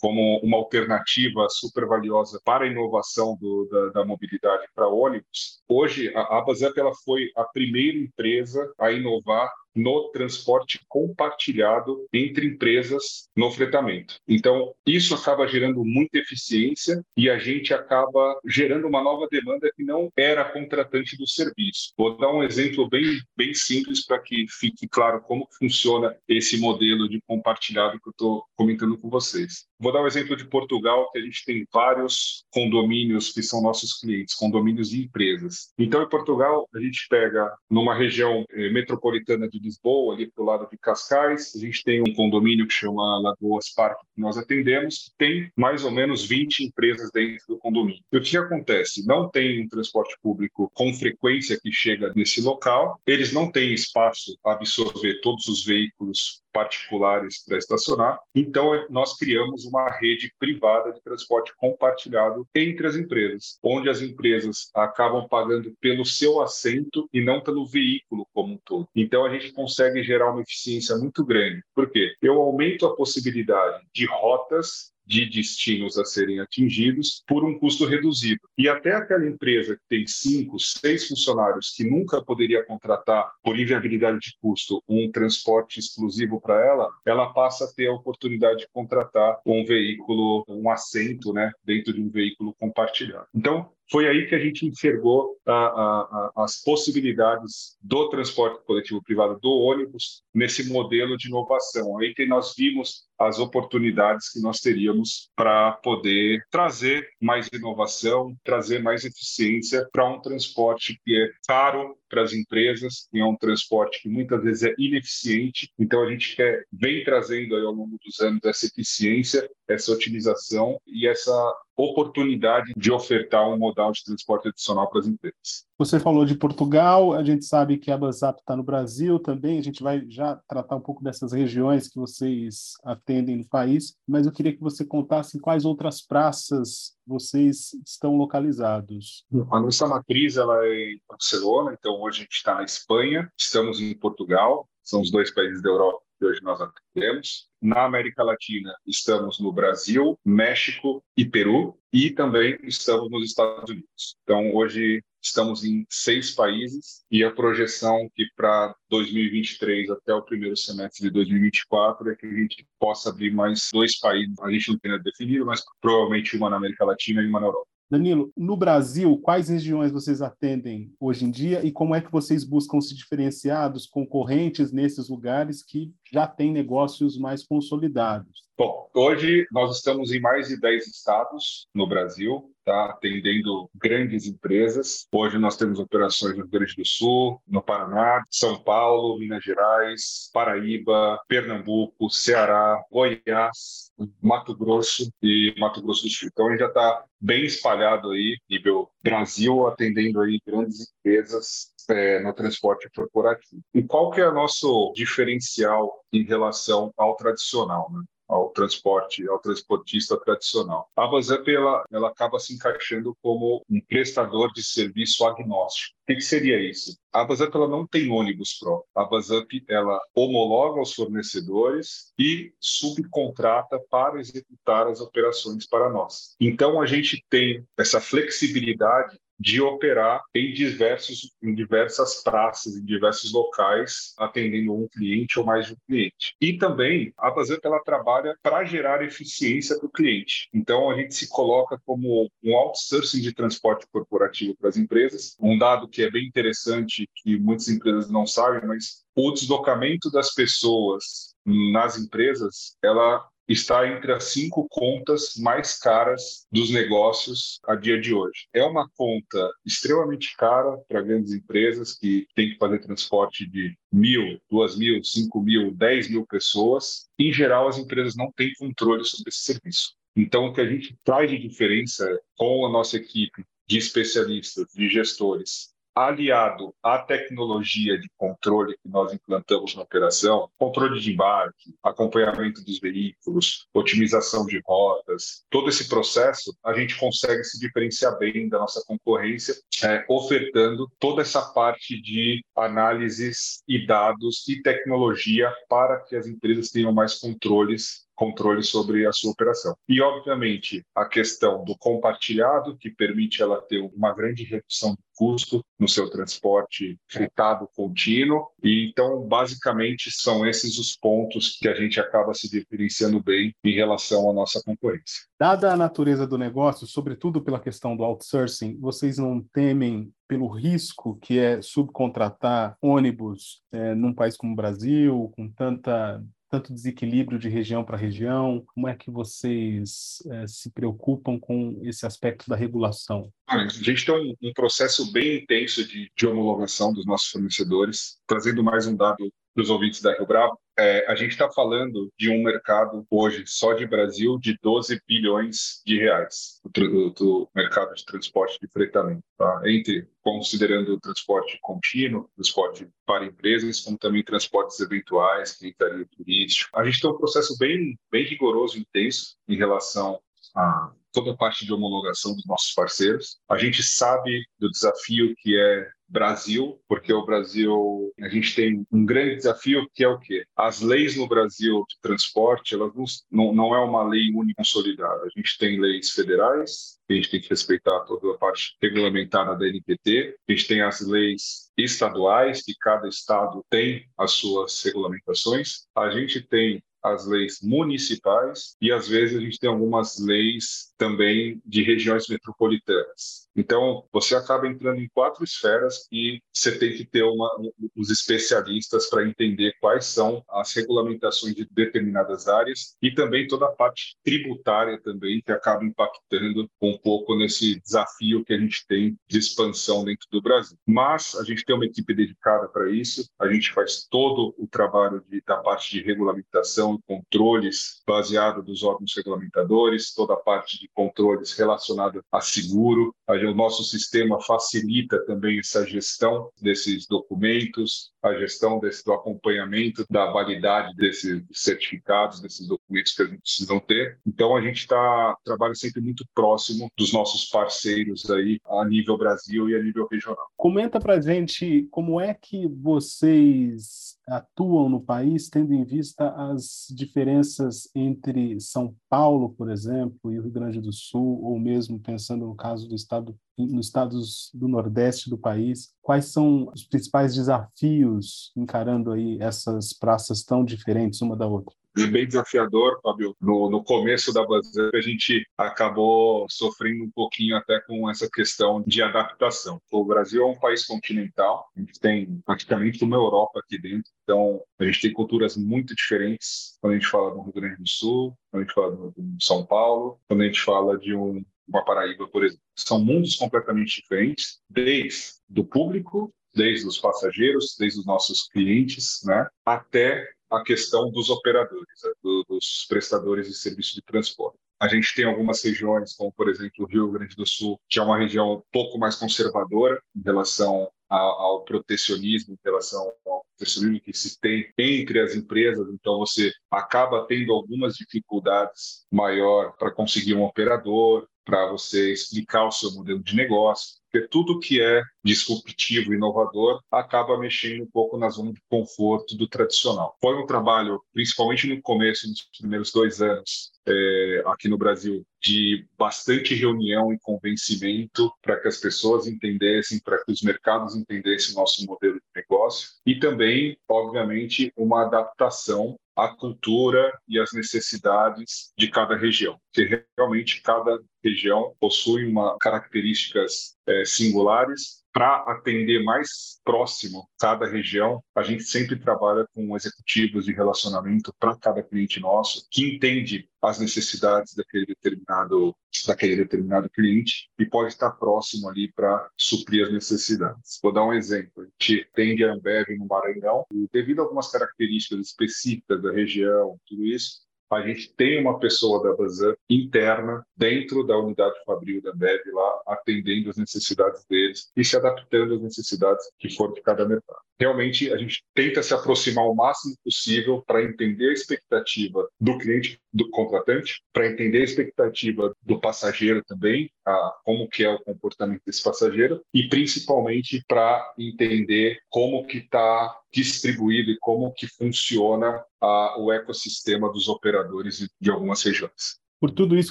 como 0.00 0.40
uma 0.42 0.56
alternativa 0.56 1.46
super 1.50 1.86
valiosa 1.86 2.40
para 2.44 2.64
a 2.64 2.68
inovação 2.68 3.36
do, 3.38 3.68
da, 3.70 4.00
da, 4.00 4.04
mobilidade 4.04 4.66
para 4.74 4.88
ônibus. 4.88 5.62
Hoje, 5.68 6.10
a, 6.16 6.20
a 6.20 6.44
ela 6.76 6.92
foi 7.04 7.30
a 7.36 7.44
primeira 7.44 7.98
empresa 7.98 8.72
a 8.78 8.90
inovar 8.90 9.50
no 9.74 10.10
transporte 10.10 10.80
compartilhado 10.88 12.06
entre 12.12 12.46
empresas 12.46 13.28
no 13.36 13.50
fretamento. 13.50 14.16
Então, 14.26 14.74
isso 14.86 15.14
acaba 15.14 15.46
gerando 15.46 15.84
muita 15.84 16.18
eficiência 16.18 17.02
e 17.16 17.28
a 17.30 17.38
gente 17.38 17.72
acaba 17.72 18.38
gerando 18.46 18.86
uma 18.86 19.02
nova 19.02 19.26
demanda 19.30 19.70
que 19.74 19.84
não 19.84 20.10
era 20.16 20.44
contratante 20.44 21.16
do 21.16 21.26
serviço. 21.26 21.92
Vou 21.96 22.16
dar 22.16 22.32
um 22.32 22.42
exemplo 22.42 22.88
bem, 22.88 23.20
bem 23.36 23.54
simples 23.54 24.04
para 24.04 24.18
que 24.18 24.46
fique 24.48 24.88
claro 24.88 25.20
como 25.22 25.48
funciona 25.58 26.16
esse 26.28 26.58
modelo 26.58 27.08
de 27.08 27.20
compartilhado 27.26 28.00
que 28.00 28.08
eu 28.08 28.12
estou 28.12 28.44
comentando 28.56 28.98
com 28.98 29.08
vocês. 29.08 29.66
Vou 29.78 29.92
dar 29.92 30.02
um 30.02 30.06
exemplo 30.06 30.36
de 30.36 30.44
Portugal, 30.44 31.10
que 31.10 31.18
a 31.18 31.22
gente 31.22 31.44
tem 31.44 31.66
vários 31.72 32.44
condomínios 32.50 33.32
que 33.32 33.42
são 33.42 33.62
nossos 33.62 33.98
clientes, 33.98 34.34
condomínios 34.34 34.90
de 34.90 35.02
empresas. 35.02 35.72
Então, 35.78 36.02
em 36.02 36.08
Portugal, 36.08 36.68
a 36.74 36.80
gente 36.80 37.06
pega 37.08 37.50
numa 37.70 37.94
região 37.94 38.44
eh, 38.50 38.70
metropolitana 38.70 39.48
de 39.48 39.59
Lisboa, 39.60 40.14
ali 40.14 40.30
para 40.30 40.42
o 40.42 40.46
lado 40.46 40.68
de 40.70 40.78
Cascais. 40.78 41.52
A 41.54 41.58
gente 41.58 41.84
tem 41.84 42.00
um 42.00 42.14
condomínio 42.14 42.66
que 42.66 42.72
chama 42.72 43.20
Lagoas 43.20 43.72
Parque, 43.74 44.04
que 44.14 44.20
nós 44.20 44.36
atendemos, 44.36 45.04
que 45.04 45.10
tem 45.18 45.52
mais 45.56 45.84
ou 45.84 45.90
menos 45.90 46.24
20 46.26 46.64
empresas 46.64 47.10
dentro 47.12 47.44
do 47.48 47.58
condomínio. 47.58 48.02
E 48.12 48.16
o 48.16 48.22
que 48.22 48.36
acontece? 48.36 49.06
Não 49.06 49.28
tem 49.28 49.64
um 49.64 49.68
transporte 49.68 50.16
público 50.22 50.70
com 50.74 50.92
frequência 50.94 51.58
que 51.60 51.72
chega 51.72 52.12
nesse 52.14 52.40
local, 52.40 53.00
eles 53.06 53.32
não 53.32 53.50
têm 53.50 53.72
espaço 53.72 54.36
para 54.42 54.54
absorver 54.54 55.20
todos 55.20 55.46
os 55.46 55.64
veículos 55.64 56.42
particulares 56.52 57.44
para 57.44 57.58
estacionar. 57.58 58.18
Então, 58.34 58.86
nós 58.88 59.16
criamos 59.16 59.64
uma 59.64 59.90
rede 59.90 60.32
privada 60.38 60.92
de 60.92 61.00
transporte 61.02 61.52
compartilhado 61.56 62.46
entre 62.54 62.86
as 62.86 62.96
empresas, 62.96 63.58
onde 63.62 63.88
as 63.88 64.00
empresas 64.00 64.70
acabam 64.74 65.26
pagando 65.28 65.74
pelo 65.80 66.04
seu 66.04 66.40
assento 66.40 67.08
e 67.12 67.22
não 67.22 67.40
pelo 67.40 67.66
veículo 67.66 68.26
como 68.32 68.54
um 68.54 68.60
todo. 68.64 68.88
Então, 68.94 69.24
a 69.24 69.30
gente 69.30 69.52
consegue 69.52 70.02
gerar 70.02 70.30
uma 70.32 70.42
eficiência 70.42 70.96
muito 70.96 71.24
grande. 71.24 71.62
Por 71.74 71.90
quê? 71.90 72.14
Eu 72.20 72.40
aumento 72.40 72.86
a 72.86 72.94
possibilidade 72.94 73.84
de 73.92 74.06
rotas 74.06 74.92
de 75.10 75.26
destinos 75.26 75.98
a 75.98 76.04
serem 76.04 76.38
atingidos 76.38 77.24
por 77.26 77.44
um 77.44 77.58
custo 77.58 77.84
reduzido. 77.84 78.40
E 78.56 78.68
até 78.68 78.94
aquela 78.94 79.26
empresa 79.26 79.74
que 79.74 79.82
tem 79.88 80.06
cinco, 80.06 80.56
seis 80.60 81.08
funcionários 81.08 81.74
que 81.76 81.82
nunca 81.82 82.22
poderia 82.22 82.64
contratar 82.64 83.28
por 83.42 83.58
inviabilidade 83.58 84.20
de 84.20 84.36
custo 84.40 84.80
um 84.88 85.10
transporte 85.10 85.80
exclusivo 85.80 86.40
para 86.40 86.64
ela, 86.64 86.88
ela 87.04 87.32
passa 87.32 87.64
a 87.64 87.72
ter 87.74 87.88
a 87.88 87.92
oportunidade 87.92 88.60
de 88.60 88.68
contratar 88.72 89.40
um 89.44 89.64
veículo, 89.64 90.44
um 90.48 90.70
assento, 90.70 91.32
né, 91.32 91.50
dentro 91.64 91.92
de 91.92 92.00
um 92.00 92.08
veículo 92.08 92.54
compartilhado. 92.60 93.26
Então, 93.34 93.68
foi 93.90 94.08
aí 94.08 94.26
que 94.28 94.34
a 94.34 94.38
gente 94.38 94.64
enxergou 94.66 95.36
a, 95.44 95.52
a, 95.52 96.32
a, 96.36 96.44
as 96.44 96.62
possibilidades 96.62 97.76
do 97.82 98.08
transporte 98.08 98.64
coletivo 98.64 99.02
privado, 99.02 99.38
do 99.40 99.50
ônibus, 99.50 100.22
nesse 100.32 100.70
modelo 100.70 101.16
de 101.16 101.28
inovação. 101.28 101.98
Aí 101.98 102.14
que 102.14 102.24
nós 102.24 102.54
vimos 102.56 103.08
as 103.18 103.38
oportunidades 103.38 104.30
que 104.30 104.40
nós 104.40 104.60
teríamos 104.60 105.28
para 105.34 105.72
poder 105.72 106.42
trazer 106.50 107.06
mais 107.20 107.48
inovação, 107.52 108.34
trazer 108.44 108.80
mais 108.80 109.04
eficiência 109.04 109.86
para 109.92 110.08
um 110.08 110.20
transporte 110.20 110.98
que 111.04 111.16
é 111.16 111.28
caro 111.46 111.96
para 112.10 112.22
as 112.22 112.34
empresas, 112.34 113.08
que 113.10 113.20
é 113.20 113.24
um 113.24 113.36
transporte 113.36 114.02
que 114.02 114.08
muitas 114.08 114.42
vezes 114.42 114.64
é 114.64 114.74
ineficiente. 114.76 115.72
Então, 115.78 116.02
a 116.02 116.10
gente 116.10 116.36
quer, 116.36 116.64
vem 116.70 117.02
trazendo 117.04 117.56
aí 117.56 117.62
ao 117.62 117.72
longo 117.72 117.96
dos 118.04 118.20
anos 118.20 118.40
essa 118.44 118.66
eficiência, 118.66 119.48
essa 119.68 119.92
otimização 119.92 120.78
e 120.86 121.06
essa 121.06 121.32
oportunidade 121.76 122.72
de 122.76 122.92
ofertar 122.92 123.48
um 123.48 123.56
modal 123.56 123.92
de 123.92 124.04
transporte 124.04 124.48
adicional 124.48 124.90
para 124.90 125.00
as 125.00 125.06
empresas. 125.06 125.69
Você 125.80 125.98
falou 125.98 126.26
de 126.26 126.34
Portugal, 126.34 127.14
a 127.14 127.24
gente 127.24 127.46
sabe 127.46 127.78
que 127.78 127.90
a 127.90 127.96
Basap 127.96 128.38
está 128.38 128.54
no 128.54 128.62
Brasil 128.62 129.18
também, 129.18 129.58
a 129.58 129.62
gente 129.62 129.82
vai 129.82 130.04
já 130.10 130.36
tratar 130.46 130.76
um 130.76 130.80
pouco 130.80 131.02
dessas 131.02 131.32
regiões 131.32 131.88
que 131.88 131.98
vocês 131.98 132.74
atendem 132.84 133.38
no 133.38 133.48
país, 133.48 133.96
mas 134.06 134.26
eu 134.26 134.32
queria 134.32 134.54
que 134.54 134.60
você 134.60 134.84
contasse 134.84 135.38
em 135.38 135.40
quais 135.40 135.64
outras 135.64 136.02
praças 136.02 136.94
vocês 137.06 137.70
estão 137.82 138.14
localizados. 138.18 139.24
A 139.50 139.58
nossa 139.58 139.88
matriz 139.88 140.36
ela 140.36 140.62
é 140.66 140.92
em 140.92 141.00
Barcelona, 141.08 141.74
então 141.78 141.98
hoje 142.02 142.18
a 142.18 142.22
gente 142.24 142.34
está 142.34 142.56
na 142.56 142.62
Espanha, 142.62 143.32
estamos 143.38 143.80
em 143.80 143.94
Portugal, 143.94 144.68
são 144.82 145.00
os 145.00 145.10
dois 145.10 145.32
países 145.32 145.62
da 145.62 145.70
Europa 145.70 146.02
que 146.20 146.26
hoje 146.26 146.40
nós 146.42 146.60
atendemos. 146.60 147.48
Na 147.62 147.84
América 147.84 148.22
Latina, 148.22 148.74
estamos 148.86 149.40
no 149.40 149.50
Brasil, 149.50 150.18
México 150.24 151.02
e 151.16 151.24
Peru, 151.24 151.78
e 151.92 152.10
também 152.10 152.58
estamos 152.62 153.10
nos 153.10 153.24
Estados 153.24 153.70
Unidos. 153.70 154.16
Então, 154.22 154.54
hoje 154.54 155.02
estamos 155.22 155.64
em 155.64 155.86
seis 155.88 156.34
países 156.34 157.04
e 157.10 157.24
a 157.24 157.30
projeção 157.30 158.08
que 158.14 158.26
para 158.36 158.74
2023 158.88 159.90
até 159.90 160.14
o 160.14 160.22
primeiro 160.22 160.56
semestre 160.56 161.02
de 161.02 161.10
2024 161.10 162.10
é 162.10 162.16
que 162.16 162.26
a 162.26 162.32
gente 162.32 162.66
possa 162.78 163.10
abrir 163.10 163.32
mais 163.32 163.68
dois 163.72 163.98
países. 163.98 164.38
A 164.40 164.50
gente 164.50 164.70
não 164.70 164.78
tem 164.78 164.90
nada 164.90 165.02
definido, 165.02 165.44
mas 165.46 165.62
provavelmente 165.80 166.36
uma 166.36 166.48
na 166.48 166.56
América 166.56 166.84
Latina 166.84 167.22
e 167.22 167.26
uma 167.26 167.40
na 167.40 167.46
Europa. 167.46 167.69
Danilo, 167.90 168.32
no 168.36 168.56
Brasil, 168.56 169.18
quais 169.18 169.48
regiões 169.48 169.90
vocês 169.90 170.22
atendem 170.22 170.94
hoje 171.00 171.24
em 171.24 171.30
dia 171.30 171.66
e 171.66 171.72
como 171.72 171.92
é 171.92 172.00
que 172.00 172.12
vocês 172.12 172.44
buscam 172.44 172.80
se 172.80 172.94
diferenciar 172.94 173.72
dos 173.72 173.84
concorrentes 173.84 174.70
nesses 174.70 175.08
lugares 175.08 175.60
que 175.60 175.92
já 176.12 176.24
têm 176.24 176.52
negócios 176.52 177.18
mais 177.18 177.44
consolidados? 177.44 178.48
Bom, 178.56 178.88
hoje 178.94 179.44
nós 179.50 179.76
estamos 179.76 180.12
em 180.12 180.20
mais 180.20 180.46
de 180.46 180.60
10 180.60 180.86
estados 180.86 181.66
no 181.74 181.84
Brasil, 181.84 182.52
tá? 182.70 182.84
atendendo 182.90 183.68
grandes 183.74 184.26
empresas. 184.26 185.06
Hoje 185.12 185.38
nós 185.38 185.56
temos 185.56 185.80
operações 185.80 186.36
no 186.36 186.44
Rio 186.44 186.50
Grande 186.50 186.76
do 186.76 186.86
Sul, 186.86 187.40
no 187.48 187.60
Paraná, 187.60 188.22
São 188.30 188.62
Paulo, 188.62 189.18
Minas 189.18 189.42
Gerais, 189.42 190.30
Paraíba, 190.32 191.20
Pernambuco, 191.26 192.08
Ceará, 192.08 192.80
Goiás, 192.90 193.90
Mato 194.22 194.56
Grosso 194.56 195.10
e 195.20 195.52
Mato 195.58 195.82
Grosso 195.82 196.04
do 196.04 196.10
Sul. 196.10 196.28
Então 196.32 196.48
gente 196.50 196.60
já 196.60 196.68
está 196.68 197.04
bem 197.20 197.44
espalhado 197.44 198.10
aí, 198.10 198.38
nível 198.48 198.88
Brasil, 199.02 199.66
atendendo 199.66 200.20
aí 200.20 200.40
grandes 200.46 200.92
empresas 200.92 201.72
é, 201.88 202.20
no 202.20 202.32
transporte 202.32 202.88
corporativo. 202.94 203.60
E 203.74 203.82
qual 203.82 204.10
que 204.10 204.20
é 204.20 204.28
o 204.28 204.34
nosso 204.34 204.92
diferencial 204.94 206.04
em 206.12 206.22
relação 206.22 206.92
ao 206.96 207.16
tradicional? 207.16 207.90
Né? 207.92 208.02
Ao 208.30 208.50
transporte, 208.50 209.28
ao 209.28 209.40
transportista 209.40 210.16
tradicional. 210.18 210.88
A 210.96 211.06
Bazup 211.06 211.50
ela, 211.52 211.84
ela 211.90 212.08
acaba 212.08 212.38
se 212.38 212.54
encaixando 212.54 213.16
como 213.20 213.62
um 213.68 213.80
prestador 213.80 214.52
de 214.52 214.62
serviço 214.62 215.24
agnóstico. 215.26 215.96
O 216.02 216.06
que, 216.06 216.14
que 216.16 216.20
seria 216.22 216.58
isso? 216.60 216.96
A 217.12 217.24
Bazup 217.24 217.54
ela 217.54 217.68
não 217.68 217.86
tem 217.86 218.10
ônibus 218.10 218.56
próprio. 218.58 218.86
A 218.94 219.04
Bazup 219.04 219.64
ela 219.68 220.00
homologa 220.14 220.80
os 220.80 220.94
fornecedores 220.94 222.12
e 222.18 222.52
subcontrata 222.60 223.80
para 223.90 224.20
executar 224.20 224.86
as 224.86 225.00
operações 225.00 225.66
para 225.66 225.90
nós. 225.90 226.36
Então 226.40 226.80
a 226.80 226.86
gente 226.86 227.24
tem 227.28 227.64
essa 227.76 228.00
flexibilidade 228.00 229.18
de 229.40 229.60
operar 229.62 230.22
em 230.34 230.52
diversos 230.52 231.32
em 231.42 231.54
diversas 231.54 232.22
praças, 232.22 232.76
em 232.76 232.84
diversos 232.84 233.32
locais, 233.32 234.14
atendendo 234.18 234.74
um 234.74 234.86
cliente 234.86 235.38
ou 235.38 235.46
mais 235.46 235.66
de 235.66 235.72
um 235.72 235.76
cliente. 235.88 236.36
E 236.38 236.58
também 236.58 237.12
a 237.16 237.30
Bazeta 237.30 237.66
ela 237.66 237.82
trabalha 237.82 238.36
para 238.42 238.64
gerar 238.64 239.02
eficiência 239.02 239.78
para 239.78 239.86
o 239.86 239.90
cliente. 239.90 240.48
Então 240.52 240.90
a 240.90 240.94
gente 240.94 241.14
se 241.14 241.28
coloca 241.30 241.80
como 241.86 242.30
um 242.44 242.54
outsourcing 242.54 243.22
de 243.22 243.32
transporte 243.32 243.86
corporativo 243.90 244.54
para 244.58 244.68
as 244.68 244.76
empresas. 244.76 245.36
Um 245.40 245.56
dado 245.56 245.88
que 245.88 246.02
é 246.02 246.10
bem 246.10 246.26
interessante 246.26 247.08
que 247.16 247.38
muitas 247.38 247.68
empresas 247.68 248.10
não 248.10 248.26
sabem, 248.26 248.66
mas 248.66 249.04
o 249.16 249.32
deslocamento 249.32 250.10
das 250.10 250.34
pessoas 250.34 251.34
nas 251.44 251.98
empresas, 251.98 252.76
ela 252.82 253.26
está 253.52 253.88
entre 253.88 254.12
as 254.12 254.24
cinco 254.24 254.66
contas 254.70 255.34
mais 255.36 255.76
caras 255.76 256.46
dos 256.52 256.70
negócios 256.70 257.58
a 257.66 257.74
dia 257.74 258.00
de 258.00 258.14
hoje. 258.14 258.46
É 258.54 258.62
uma 258.62 258.88
conta 258.96 259.50
extremamente 259.66 260.36
cara 260.36 260.78
para 260.88 261.02
grandes 261.02 261.32
empresas 261.32 261.94
que 261.98 262.26
têm 262.36 262.50
que 262.50 262.58
fazer 262.58 262.78
transporte 262.78 263.50
de 263.50 263.76
mil, 263.92 264.40
duas 264.48 264.78
mil, 264.78 265.02
cinco 265.02 265.40
mil, 265.40 265.74
dez 265.74 266.08
mil 266.08 266.24
pessoas. 266.26 267.08
Em 267.18 267.32
geral, 267.32 267.66
as 267.66 267.76
empresas 267.76 268.14
não 268.14 268.30
têm 268.36 268.52
controle 268.56 269.04
sobre 269.04 269.30
esse 269.30 269.40
serviço. 269.40 269.94
Então, 270.16 270.46
o 270.46 270.52
que 270.52 270.60
a 270.60 270.66
gente 270.66 270.96
traz 271.04 271.28
de 271.28 271.38
diferença 271.38 272.08
com 272.36 272.64
a 272.66 272.70
nossa 272.70 272.96
equipe 272.96 273.44
de 273.68 273.78
especialistas, 273.78 274.66
de 274.74 274.88
gestores, 274.88 275.69
aliado 275.94 276.74
à 276.82 276.98
tecnologia 276.98 277.98
de 277.98 278.08
controle 278.16 278.74
que 278.82 278.88
nós 278.88 279.12
implantamos 279.12 279.74
na 279.74 279.82
operação, 279.82 280.48
controle 280.58 281.00
de 281.00 281.12
embarque, 281.12 281.74
acompanhamento 281.82 282.64
dos 282.64 282.78
veículos, 282.78 283.66
otimização 283.74 284.46
de 284.46 284.60
rotas, 284.64 285.44
todo 285.50 285.68
esse 285.68 285.88
processo, 285.88 286.56
a 286.64 286.72
gente 286.72 286.98
consegue 286.98 287.44
se 287.44 287.58
diferenciar 287.58 288.18
bem 288.18 288.48
da 288.48 288.58
nossa 288.58 288.82
concorrência, 288.86 289.54
é, 289.82 290.04
ofertando 290.08 290.90
toda 290.98 291.22
essa 291.22 291.42
parte 291.52 292.00
de 292.00 292.44
análises 292.56 293.62
e 293.66 293.86
dados 293.86 294.46
e 294.48 294.62
tecnologia 294.62 295.52
para 295.68 296.00
que 296.00 296.16
as 296.16 296.26
empresas 296.26 296.70
tenham 296.70 296.92
mais 296.92 297.18
controles 297.18 298.08
controle 298.20 298.62
sobre 298.62 299.06
a 299.06 299.12
sua 299.12 299.30
operação. 299.30 299.74
E, 299.88 299.98
obviamente, 300.02 300.84
a 300.94 301.06
questão 301.06 301.64
do 301.64 301.74
compartilhado, 301.78 302.76
que 302.76 302.90
permite 302.90 303.42
ela 303.42 303.62
ter 303.62 303.80
uma 303.80 304.12
grande 304.12 304.44
redução 304.44 304.90
de 304.90 304.98
custo 305.16 305.64
no 305.78 305.88
seu 305.88 306.10
transporte 306.10 306.98
fretado 307.08 307.66
contínuo. 307.74 308.46
E 308.62 308.90
então, 308.90 309.26
basicamente, 309.26 310.10
são 310.10 310.46
esses 310.46 310.78
os 310.78 310.94
pontos 310.94 311.56
que 311.58 311.66
a 311.66 311.74
gente 311.74 311.98
acaba 311.98 312.34
se 312.34 312.50
diferenciando 312.50 313.22
bem 313.22 313.54
em 313.64 313.74
relação 313.74 314.28
à 314.28 314.34
nossa 314.34 314.62
concorrência. 314.62 315.24
Dada 315.38 315.72
a 315.72 315.76
natureza 315.76 316.26
do 316.26 316.36
negócio, 316.36 316.86
sobretudo 316.86 317.40
pela 317.40 317.58
questão 317.58 317.96
do 317.96 318.04
outsourcing, 318.04 318.78
vocês 318.78 319.16
não 319.16 319.40
temem 319.40 320.12
pelo 320.28 320.46
risco 320.46 321.18
que 321.22 321.38
é 321.38 321.62
subcontratar 321.62 322.76
ônibus 322.82 323.62
é, 323.72 323.94
num 323.94 324.14
país 324.14 324.36
como 324.36 324.52
o 324.52 324.56
Brasil, 324.56 325.32
com 325.34 325.48
tanta 325.48 326.22
tanto 326.50 326.74
desequilíbrio 326.74 327.38
de 327.38 327.48
região 327.48 327.84
para 327.84 327.96
região? 327.96 328.62
Como 328.74 328.88
é 328.88 328.94
que 328.94 329.10
vocês 329.10 330.22
é, 330.28 330.46
se 330.48 330.70
preocupam 330.70 331.38
com 331.38 331.80
esse 331.82 332.04
aspecto 332.04 332.50
da 332.50 332.56
regulação? 332.56 333.32
a 333.46 333.66
gente 333.68 334.04
tem 334.04 334.14
um, 334.14 334.48
um 334.48 334.52
processo 334.52 335.10
bem 335.12 335.42
intenso 335.42 335.86
de, 335.86 336.10
de 336.14 336.26
homologação 336.26 336.92
dos 336.92 337.06
nossos 337.06 337.30
fornecedores, 337.30 338.18
trazendo 338.26 338.62
mais 338.62 338.86
um 338.86 338.96
dado 338.96 339.32
os 339.60 339.70
ouvintes 339.70 340.00
da 340.00 340.12
Rio 340.12 340.26
Bravo. 340.26 340.58
É, 340.78 341.04
a 341.10 341.14
gente 341.14 341.32
está 341.32 341.50
falando 341.50 342.10
de 342.18 342.30
um 342.30 342.42
mercado 342.42 343.06
hoje, 343.10 343.44
só 343.46 343.74
de 343.74 343.86
Brasil, 343.86 344.38
de 344.38 344.56
12 344.62 345.00
bilhões 345.06 345.82
de 345.84 345.98
reais, 345.98 346.60
do, 346.72 347.10
do 347.10 347.50
mercado 347.54 347.94
de 347.94 348.04
transporte 348.04 348.58
de 348.58 348.66
fretamento, 348.68 349.22
tá? 349.36 349.62
entre 349.66 350.08
considerando 350.22 350.94
o 350.94 351.00
transporte 351.00 351.58
contínuo, 351.60 352.30
transporte 352.34 352.88
para 353.04 353.26
empresas, 353.26 353.80
como 353.80 353.98
também 353.98 354.24
transportes 354.24 354.80
eventuais, 354.80 355.56
clientaria 355.56 356.06
turístico. 356.16 356.70
A 356.78 356.84
gente 356.84 357.00
tem 357.00 357.10
um 357.10 357.18
processo 357.18 357.56
bem, 357.58 357.98
bem 358.10 358.24
rigoroso 358.24 358.78
e 358.78 358.80
intenso 358.80 359.36
em 359.48 359.56
relação 359.56 360.18
a 360.56 360.92
toda 361.12 361.32
a 361.32 361.36
parte 361.36 361.66
de 361.66 361.72
homologação 361.72 362.34
dos 362.34 362.46
nossos 362.46 362.72
parceiros. 362.72 363.38
A 363.48 363.58
gente 363.58 363.82
sabe 363.82 364.44
do 364.58 364.70
desafio 364.70 365.34
que 365.38 365.58
é 365.58 365.90
Brasil, 366.10 366.80
porque 366.88 367.12
o 367.12 367.24
Brasil, 367.24 368.12
a 368.20 368.28
gente 368.28 368.54
tem 368.54 368.84
um 368.90 369.06
grande 369.06 369.36
desafio 369.36 369.88
que 369.94 370.02
é 370.02 370.08
o 370.08 370.18
quê? 370.18 370.44
As 370.56 370.80
leis 370.80 371.16
no 371.16 371.28
Brasil 371.28 371.84
de 371.88 372.00
transporte, 372.02 372.74
elas 372.74 372.92
não, 373.30 373.54
não 373.54 373.74
é 373.74 373.78
uma 373.78 374.02
lei 374.02 374.32
única 374.34 374.56
consolidada. 374.56 375.22
A 375.24 375.28
gente 375.38 375.56
tem 375.56 375.80
leis 375.80 376.10
federais, 376.10 376.98
a 377.08 377.12
gente 377.14 377.30
tem 377.30 377.40
que 377.40 377.48
respeitar 377.48 378.00
toda 378.00 378.32
a 378.32 378.38
parte 378.38 378.76
regulamentada 378.82 379.56
da 379.56 379.66
NPT, 379.66 380.36
a 380.48 380.52
gente 380.52 380.66
tem 380.66 380.82
as 380.82 381.00
leis 381.00 381.70
estaduais, 381.76 382.62
que 382.62 382.74
cada 382.80 383.08
estado 383.08 383.64
tem 383.70 384.04
as 384.18 384.32
suas 384.32 384.82
regulamentações, 384.82 385.86
a 385.96 386.10
gente 386.10 386.40
tem 386.40 386.82
as 387.02 387.26
leis 387.26 387.60
municipais 387.62 388.76
e 388.80 388.92
às 388.92 389.08
vezes 389.08 389.36
a 389.36 389.40
gente 389.40 389.58
tem 389.58 389.70
algumas 389.70 390.18
leis 390.18 390.89
também 391.00 391.62
de 391.64 391.82
regiões 391.82 392.28
metropolitanas. 392.28 393.48
Então, 393.56 394.04
você 394.12 394.36
acaba 394.36 394.68
entrando 394.68 395.00
em 395.00 395.08
quatro 395.08 395.42
esferas 395.42 396.06
e 396.12 396.42
você 396.52 396.78
tem 396.78 396.94
que 396.94 397.06
ter 397.06 397.22
uma, 397.22 397.50
os 397.96 398.10
especialistas 398.10 399.08
para 399.08 399.26
entender 399.26 399.72
quais 399.80 400.04
são 400.04 400.44
as 400.50 400.74
regulamentações 400.74 401.54
de 401.54 401.66
determinadas 401.70 402.46
áreas 402.48 402.96
e 403.00 403.10
também 403.12 403.46
toda 403.46 403.64
a 403.64 403.72
parte 403.72 404.14
tributária 404.22 405.00
também 405.02 405.40
que 405.40 405.50
acaba 405.50 405.82
impactando 405.82 406.70
um 406.82 406.98
pouco 406.98 407.34
nesse 407.34 407.80
desafio 407.80 408.44
que 408.44 408.52
a 408.52 408.58
gente 408.58 408.86
tem 408.86 409.16
de 409.26 409.38
expansão 409.38 410.04
dentro 410.04 410.26
do 410.30 410.42
Brasil. 410.42 410.76
Mas 410.86 411.34
a 411.34 411.44
gente 411.44 411.64
tem 411.64 411.74
uma 411.74 411.86
equipe 411.86 412.14
dedicada 412.14 412.68
para 412.68 412.90
isso, 412.90 413.26
a 413.40 413.50
gente 413.50 413.72
faz 413.72 414.06
todo 414.08 414.54
o 414.58 414.66
trabalho 414.66 415.24
de, 415.28 415.42
da 415.46 415.56
parte 415.56 415.92
de 415.92 416.02
regulamentação 416.02 416.96
e 416.96 417.02
controles 417.06 418.02
baseado 418.06 418.62
dos 418.62 418.82
órgãos 418.82 419.14
regulamentadores, 419.16 420.12
toda 420.12 420.34
a 420.34 420.36
parte 420.36 420.78
de 420.78 420.89
controles 420.94 421.52
relacionada 421.56 422.22
a 422.30 422.40
seguro, 422.40 423.14
o 423.38 423.54
nosso 423.54 423.84
sistema 423.84 424.40
facilita 424.40 425.24
também 425.26 425.58
essa 425.58 425.86
gestão 425.86 426.50
desses 426.60 427.06
documentos, 427.06 428.12
a 428.22 428.34
gestão 428.34 428.78
desse, 428.80 429.04
do 429.04 429.12
acompanhamento 429.12 430.04
da 430.10 430.30
validade 430.30 430.94
desses 430.96 431.42
certificados, 431.52 432.40
desses 432.40 432.66
documentos 432.66 433.12
que 433.12 433.22
a 433.22 433.26
gente 433.26 433.40
precisa 433.40 433.80
ter. 433.80 434.18
Então, 434.26 434.56
a 434.56 434.60
gente 434.60 434.78
está 434.78 435.36
trabalha 435.44 435.74
sempre 435.74 436.00
muito 436.00 436.24
próximo 436.34 436.88
dos 436.96 437.12
nossos 437.12 437.46
parceiros 437.46 438.28
aí 438.30 438.58
a 438.66 438.84
nível 438.84 439.16
Brasil 439.16 439.68
e 439.68 439.76
a 439.76 439.82
nível 439.82 440.06
regional. 440.10 440.46
Comenta 440.56 441.00
para 441.00 441.20
gente 441.20 441.86
como 441.90 442.20
é 442.20 442.34
que 442.34 442.68
vocês 442.68 444.18
atuam 444.28 444.88
no 444.88 445.00
país, 445.00 445.48
tendo 445.48 445.74
em 445.74 445.84
vista 445.84 446.30
as 446.30 446.86
diferenças 446.90 447.90
entre 447.94 448.60
São 448.60 448.94
Paulo, 449.08 449.50
por 449.50 449.70
exemplo, 449.70 450.32
e 450.32 450.38
o 450.38 450.42
Rio 450.42 450.52
Grande 450.52 450.80
do 450.80 450.92
Sul, 450.92 451.42
ou 451.42 451.58
mesmo 451.58 451.98
pensando 451.98 452.46
no 452.46 452.54
caso 452.54 452.88
do 452.88 452.94
estado, 452.94 453.19
nos 453.56 453.86
estados 453.86 454.50
do 454.54 454.68
Nordeste 454.68 455.28
do 455.28 455.38
país, 455.38 455.92
quais 456.00 456.26
são 456.26 456.70
os 456.74 456.84
principais 456.84 457.34
desafios 457.34 458.52
encarando 458.56 459.12
aí 459.12 459.38
essas 459.40 459.92
praças 459.92 460.42
tão 460.42 460.64
diferentes 460.64 461.20
uma 461.20 461.36
da 461.36 461.46
outra? 461.46 461.74
é 461.98 462.06
bem 462.06 462.26
desafiador, 462.26 463.00
Fábio. 463.02 463.36
No, 463.40 463.68
no 463.68 463.82
começo 463.82 464.32
da 464.32 464.46
Bazar, 464.46 464.90
a 464.94 465.00
gente 465.00 465.44
acabou 465.58 466.46
sofrendo 466.48 467.04
um 467.04 467.10
pouquinho 467.10 467.56
até 467.56 467.80
com 467.80 468.08
essa 468.08 468.28
questão 468.30 468.82
de 468.86 469.02
adaptação. 469.02 469.80
O 469.90 470.04
Brasil 470.04 470.42
é 470.42 470.46
um 470.46 470.58
país 470.58 470.86
continental, 470.86 471.68
a 471.76 471.80
gente 471.80 471.98
tem 471.98 472.40
praticamente 472.46 473.02
uma 473.04 473.16
Europa 473.16 473.60
aqui 473.60 473.78
dentro, 473.78 474.10
então 474.22 474.62
a 474.78 474.84
gente 474.84 475.02
tem 475.02 475.12
culturas 475.12 475.56
muito 475.56 475.94
diferentes 475.94 476.78
quando 476.80 476.92
a 476.92 476.96
gente 476.96 477.08
fala 477.08 477.32
do 477.32 477.42
Rio 477.42 477.52
Grande 477.52 477.76
do 477.76 477.88
Sul, 477.88 478.34
quando 478.50 478.62
a 478.62 478.64
gente 478.64 478.74
fala 478.74 479.12
de 479.16 479.44
São 479.44 479.66
Paulo, 479.66 480.18
quando 480.28 480.42
a 480.42 480.46
gente 480.46 480.60
fala 480.60 480.96
de 480.96 481.14
um, 481.14 481.44
uma 481.70 481.84
Paraíba, 481.84 482.28
por 482.28 482.44
exemplo. 482.44 482.62
São 482.76 482.98
mundos 483.02 483.36
completamente 483.36 484.02
diferentes, 484.02 484.60
desde 484.68 485.40
do 485.48 485.64
público 485.64 486.32
desde 486.54 486.86
os 486.86 486.98
passageiros, 486.98 487.76
desde 487.78 488.00
os 488.00 488.06
nossos 488.06 488.48
clientes, 488.48 489.20
né, 489.24 489.46
até 489.64 490.28
a 490.50 490.62
questão 490.62 491.10
dos 491.10 491.30
operadores, 491.30 491.86
né, 492.04 492.10
dos 492.22 492.86
prestadores 492.88 493.46
de 493.46 493.54
serviço 493.54 493.94
de 493.94 494.02
transporte. 494.02 494.58
A 494.80 494.88
gente 494.88 495.14
tem 495.14 495.26
algumas 495.26 495.62
regiões, 495.62 496.14
como 496.16 496.32
por 496.32 496.48
exemplo 496.48 496.84
o 496.84 496.86
Rio 496.86 497.10
Grande 497.10 497.36
do 497.36 497.46
Sul, 497.46 497.78
que 497.88 497.98
é 497.98 498.02
uma 498.02 498.18
região 498.18 498.54
um 498.54 498.62
pouco 498.72 498.98
mais 498.98 499.14
conservadora 499.14 500.02
em 500.16 500.22
relação 500.22 500.90
ao 501.08 501.64
protecionismo, 501.64 502.54
em 502.54 502.58
relação 502.64 503.12
ao 503.26 503.44
protecionismo 503.56 504.00
que 504.00 504.16
se 504.16 504.40
tem 504.40 504.72
entre 504.78 505.20
as 505.20 505.34
empresas. 505.34 505.86
Então 505.92 506.18
você 506.18 506.50
acaba 506.70 507.26
tendo 507.26 507.52
algumas 507.52 507.94
dificuldades 507.94 509.04
maior 509.12 509.76
para 509.76 509.90
conseguir 509.90 510.34
um 510.34 510.44
operador, 510.44 511.28
para 511.50 511.66
você 511.66 512.12
explicar 512.12 512.64
o 512.64 512.70
seu 512.70 512.92
modelo 512.92 513.20
de 513.24 513.34
negócio 513.34 514.00
porque 514.10 514.26
tudo 514.26 514.58
que 514.58 514.82
é 514.82 515.02
disruptivo, 515.24 516.12
inovador, 516.12 516.80
acaba 516.90 517.38
mexendo 517.38 517.84
um 517.84 517.90
pouco 517.90 518.18
na 518.18 518.28
zona 518.28 518.52
de 518.52 518.60
conforto 518.68 519.36
do 519.36 519.48
tradicional. 519.48 520.16
Foi 520.20 520.36
um 520.36 520.46
trabalho, 520.46 521.00
principalmente 521.12 521.68
no 521.68 521.80
começo, 521.80 522.28
nos 522.28 522.42
primeiros 522.58 522.90
dois 522.90 523.22
anos, 523.22 523.70
é, 523.86 524.42
aqui 524.46 524.68
no 524.68 524.76
Brasil, 524.76 525.24
de 525.40 525.86
bastante 525.96 526.54
reunião 526.54 527.12
e 527.12 527.18
convencimento 527.20 528.32
para 528.42 528.58
que 528.60 528.68
as 528.68 528.78
pessoas 528.78 529.26
entendessem, 529.26 530.00
para 530.00 530.22
que 530.24 530.32
os 530.32 530.42
mercados 530.42 530.96
entendessem 530.96 531.54
o 531.54 531.58
nosso 531.58 531.86
modelo 531.86 532.14
de 532.14 532.40
negócio 532.40 532.88
e 533.06 533.18
também, 533.18 533.78
obviamente, 533.88 534.72
uma 534.76 535.06
adaptação 535.06 535.96
à 536.24 536.36
cultura 536.36 537.12
e 537.28 537.38
às 537.38 537.52
necessidades 537.52 538.72
de 538.76 538.88
cada 538.88 539.16
região, 539.16 539.58
porque 539.72 540.06
realmente 540.16 540.62
cada 540.62 540.98
região 541.24 541.74
possui 541.80 542.26
uma 542.26 542.56
características 542.58 543.76
é, 543.86 544.04
singulares 544.04 544.99
para 545.12 545.44
atender 545.50 546.02
mais 546.02 546.60
próximo 546.64 547.28
cada 547.38 547.66
região, 547.66 548.22
a 548.34 548.42
gente 548.42 548.62
sempre 548.64 548.98
trabalha 548.98 549.46
com 549.54 549.76
executivos 549.76 550.44
de 550.44 550.52
relacionamento 550.52 551.34
para 551.38 551.56
cada 551.56 551.82
cliente 551.82 552.20
nosso, 552.20 552.66
que 552.70 552.94
entende 552.94 553.48
as 553.62 553.78
necessidades 553.78 554.54
daquele 554.54 554.86
determinado 554.86 555.74
daquele 556.06 556.36
determinado 556.36 556.88
cliente 556.88 557.50
e 557.58 557.66
pode 557.66 557.88
estar 557.92 558.12
próximo 558.12 558.68
ali 558.68 558.90
para 558.92 559.28
suprir 559.36 559.84
as 559.86 559.92
necessidades. 559.92 560.78
Vou 560.82 560.92
dar 560.92 561.04
um 561.04 561.12
exemplo. 561.12 561.62
A 561.62 561.66
gente 561.84 562.08
tem 562.14 562.42
a 562.44 562.52
Ambev 562.52 562.96
no 562.96 563.06
Maranhão 563.06 563.66
e 563.72 563.88
devido 563.92 564.20
a 564.20 564.22
algumas 564.22 564.50
características 564.50 565.26
específicas 565.26 566.00
da 566.00 566.12
região, 566.12 566.78
tudo 566.86 567.04
isso, 567.04 567.40
a 567.70 567.86
gente 567.86 568.12
tem 568.14 568.40
uma 568.40 568.58
pessoa 568.58 569.02
da 569.02 569.16
Bazan 569.16 569.54
interna 569.68 570.44
dentro 570.56 571.06
da 571.06 571.16
unidade 571.16 571.54
fabril 571.64 572.02
da 572.02 572.10
Ambev 572.10 572.40
lá, 572.52 572.82
atendendo 572.88 573.50
as 573.50 573.56
necessidades 573.56 574.24
deles 574.28 574.70
e 574.76 574.84
se 574.84 574.96
adaptando 574.96 575.54
às 575.54 575.62
necessidades 575.62 576.30
que 576.38 576.54
for 576.54 576.72
de 576.72 576.82
cada 576.82 577.06
mercado. 577.06 577.38
Realmente, 577.60 578.10
a 578.10 578.16
gente 578.16 578.42
tenta 578.54 578.82
se 578.82 578.94
aproximar 578.94 579.44
o 579.44 579.54
máximo 579.54 579.94
possível 580.02 580.62
para 580.66 580.82
entender 580.82 581.28
a 581.28 581.32
expectativa 581.32 582.26
do 582.40 582.56
cliente, 582.56 582.98
do 583.12 583.28
contratante, 583.28 584.02
para 584.14 584.28
entender 584.28 584.62
a 584.62 584.64
expectativa 584.64 585.54
do 585.62 585.78
passageiro 585.78 586.42
também, 586.46 586.90
a, 587.06 587.34
como 587.44 587.68
que 587.68 587.84
é 587.84 587.90
o 587.90 588.00
comportamento 588.00 588.62
desse 588.66 588.82
passageiro 588.82 589.42
e 589.52 589.68
principalmente 589.68 590.64
para 590.66 591.12
entender 591.18 591.98
como 592.08 592.46
que 592.46 592.58
está 592.58 593.14
distribuído 593.32 594.10
e 594.10 594.18
como 594.18 594.52
que 594.52 594.66
funciona 594.66 595.62
a, 595.80 596.16
o 596.18 596.32
ecossistema 596.32 597.12
dos 597.12 597.28
operadores 597.28 598.08
de 598.20 598.30
algumas 598.30 598.62
regiões. 598.62 599.20
Por 599.40 599.50
tudo 599.50 599.74
isso 599.74 599.90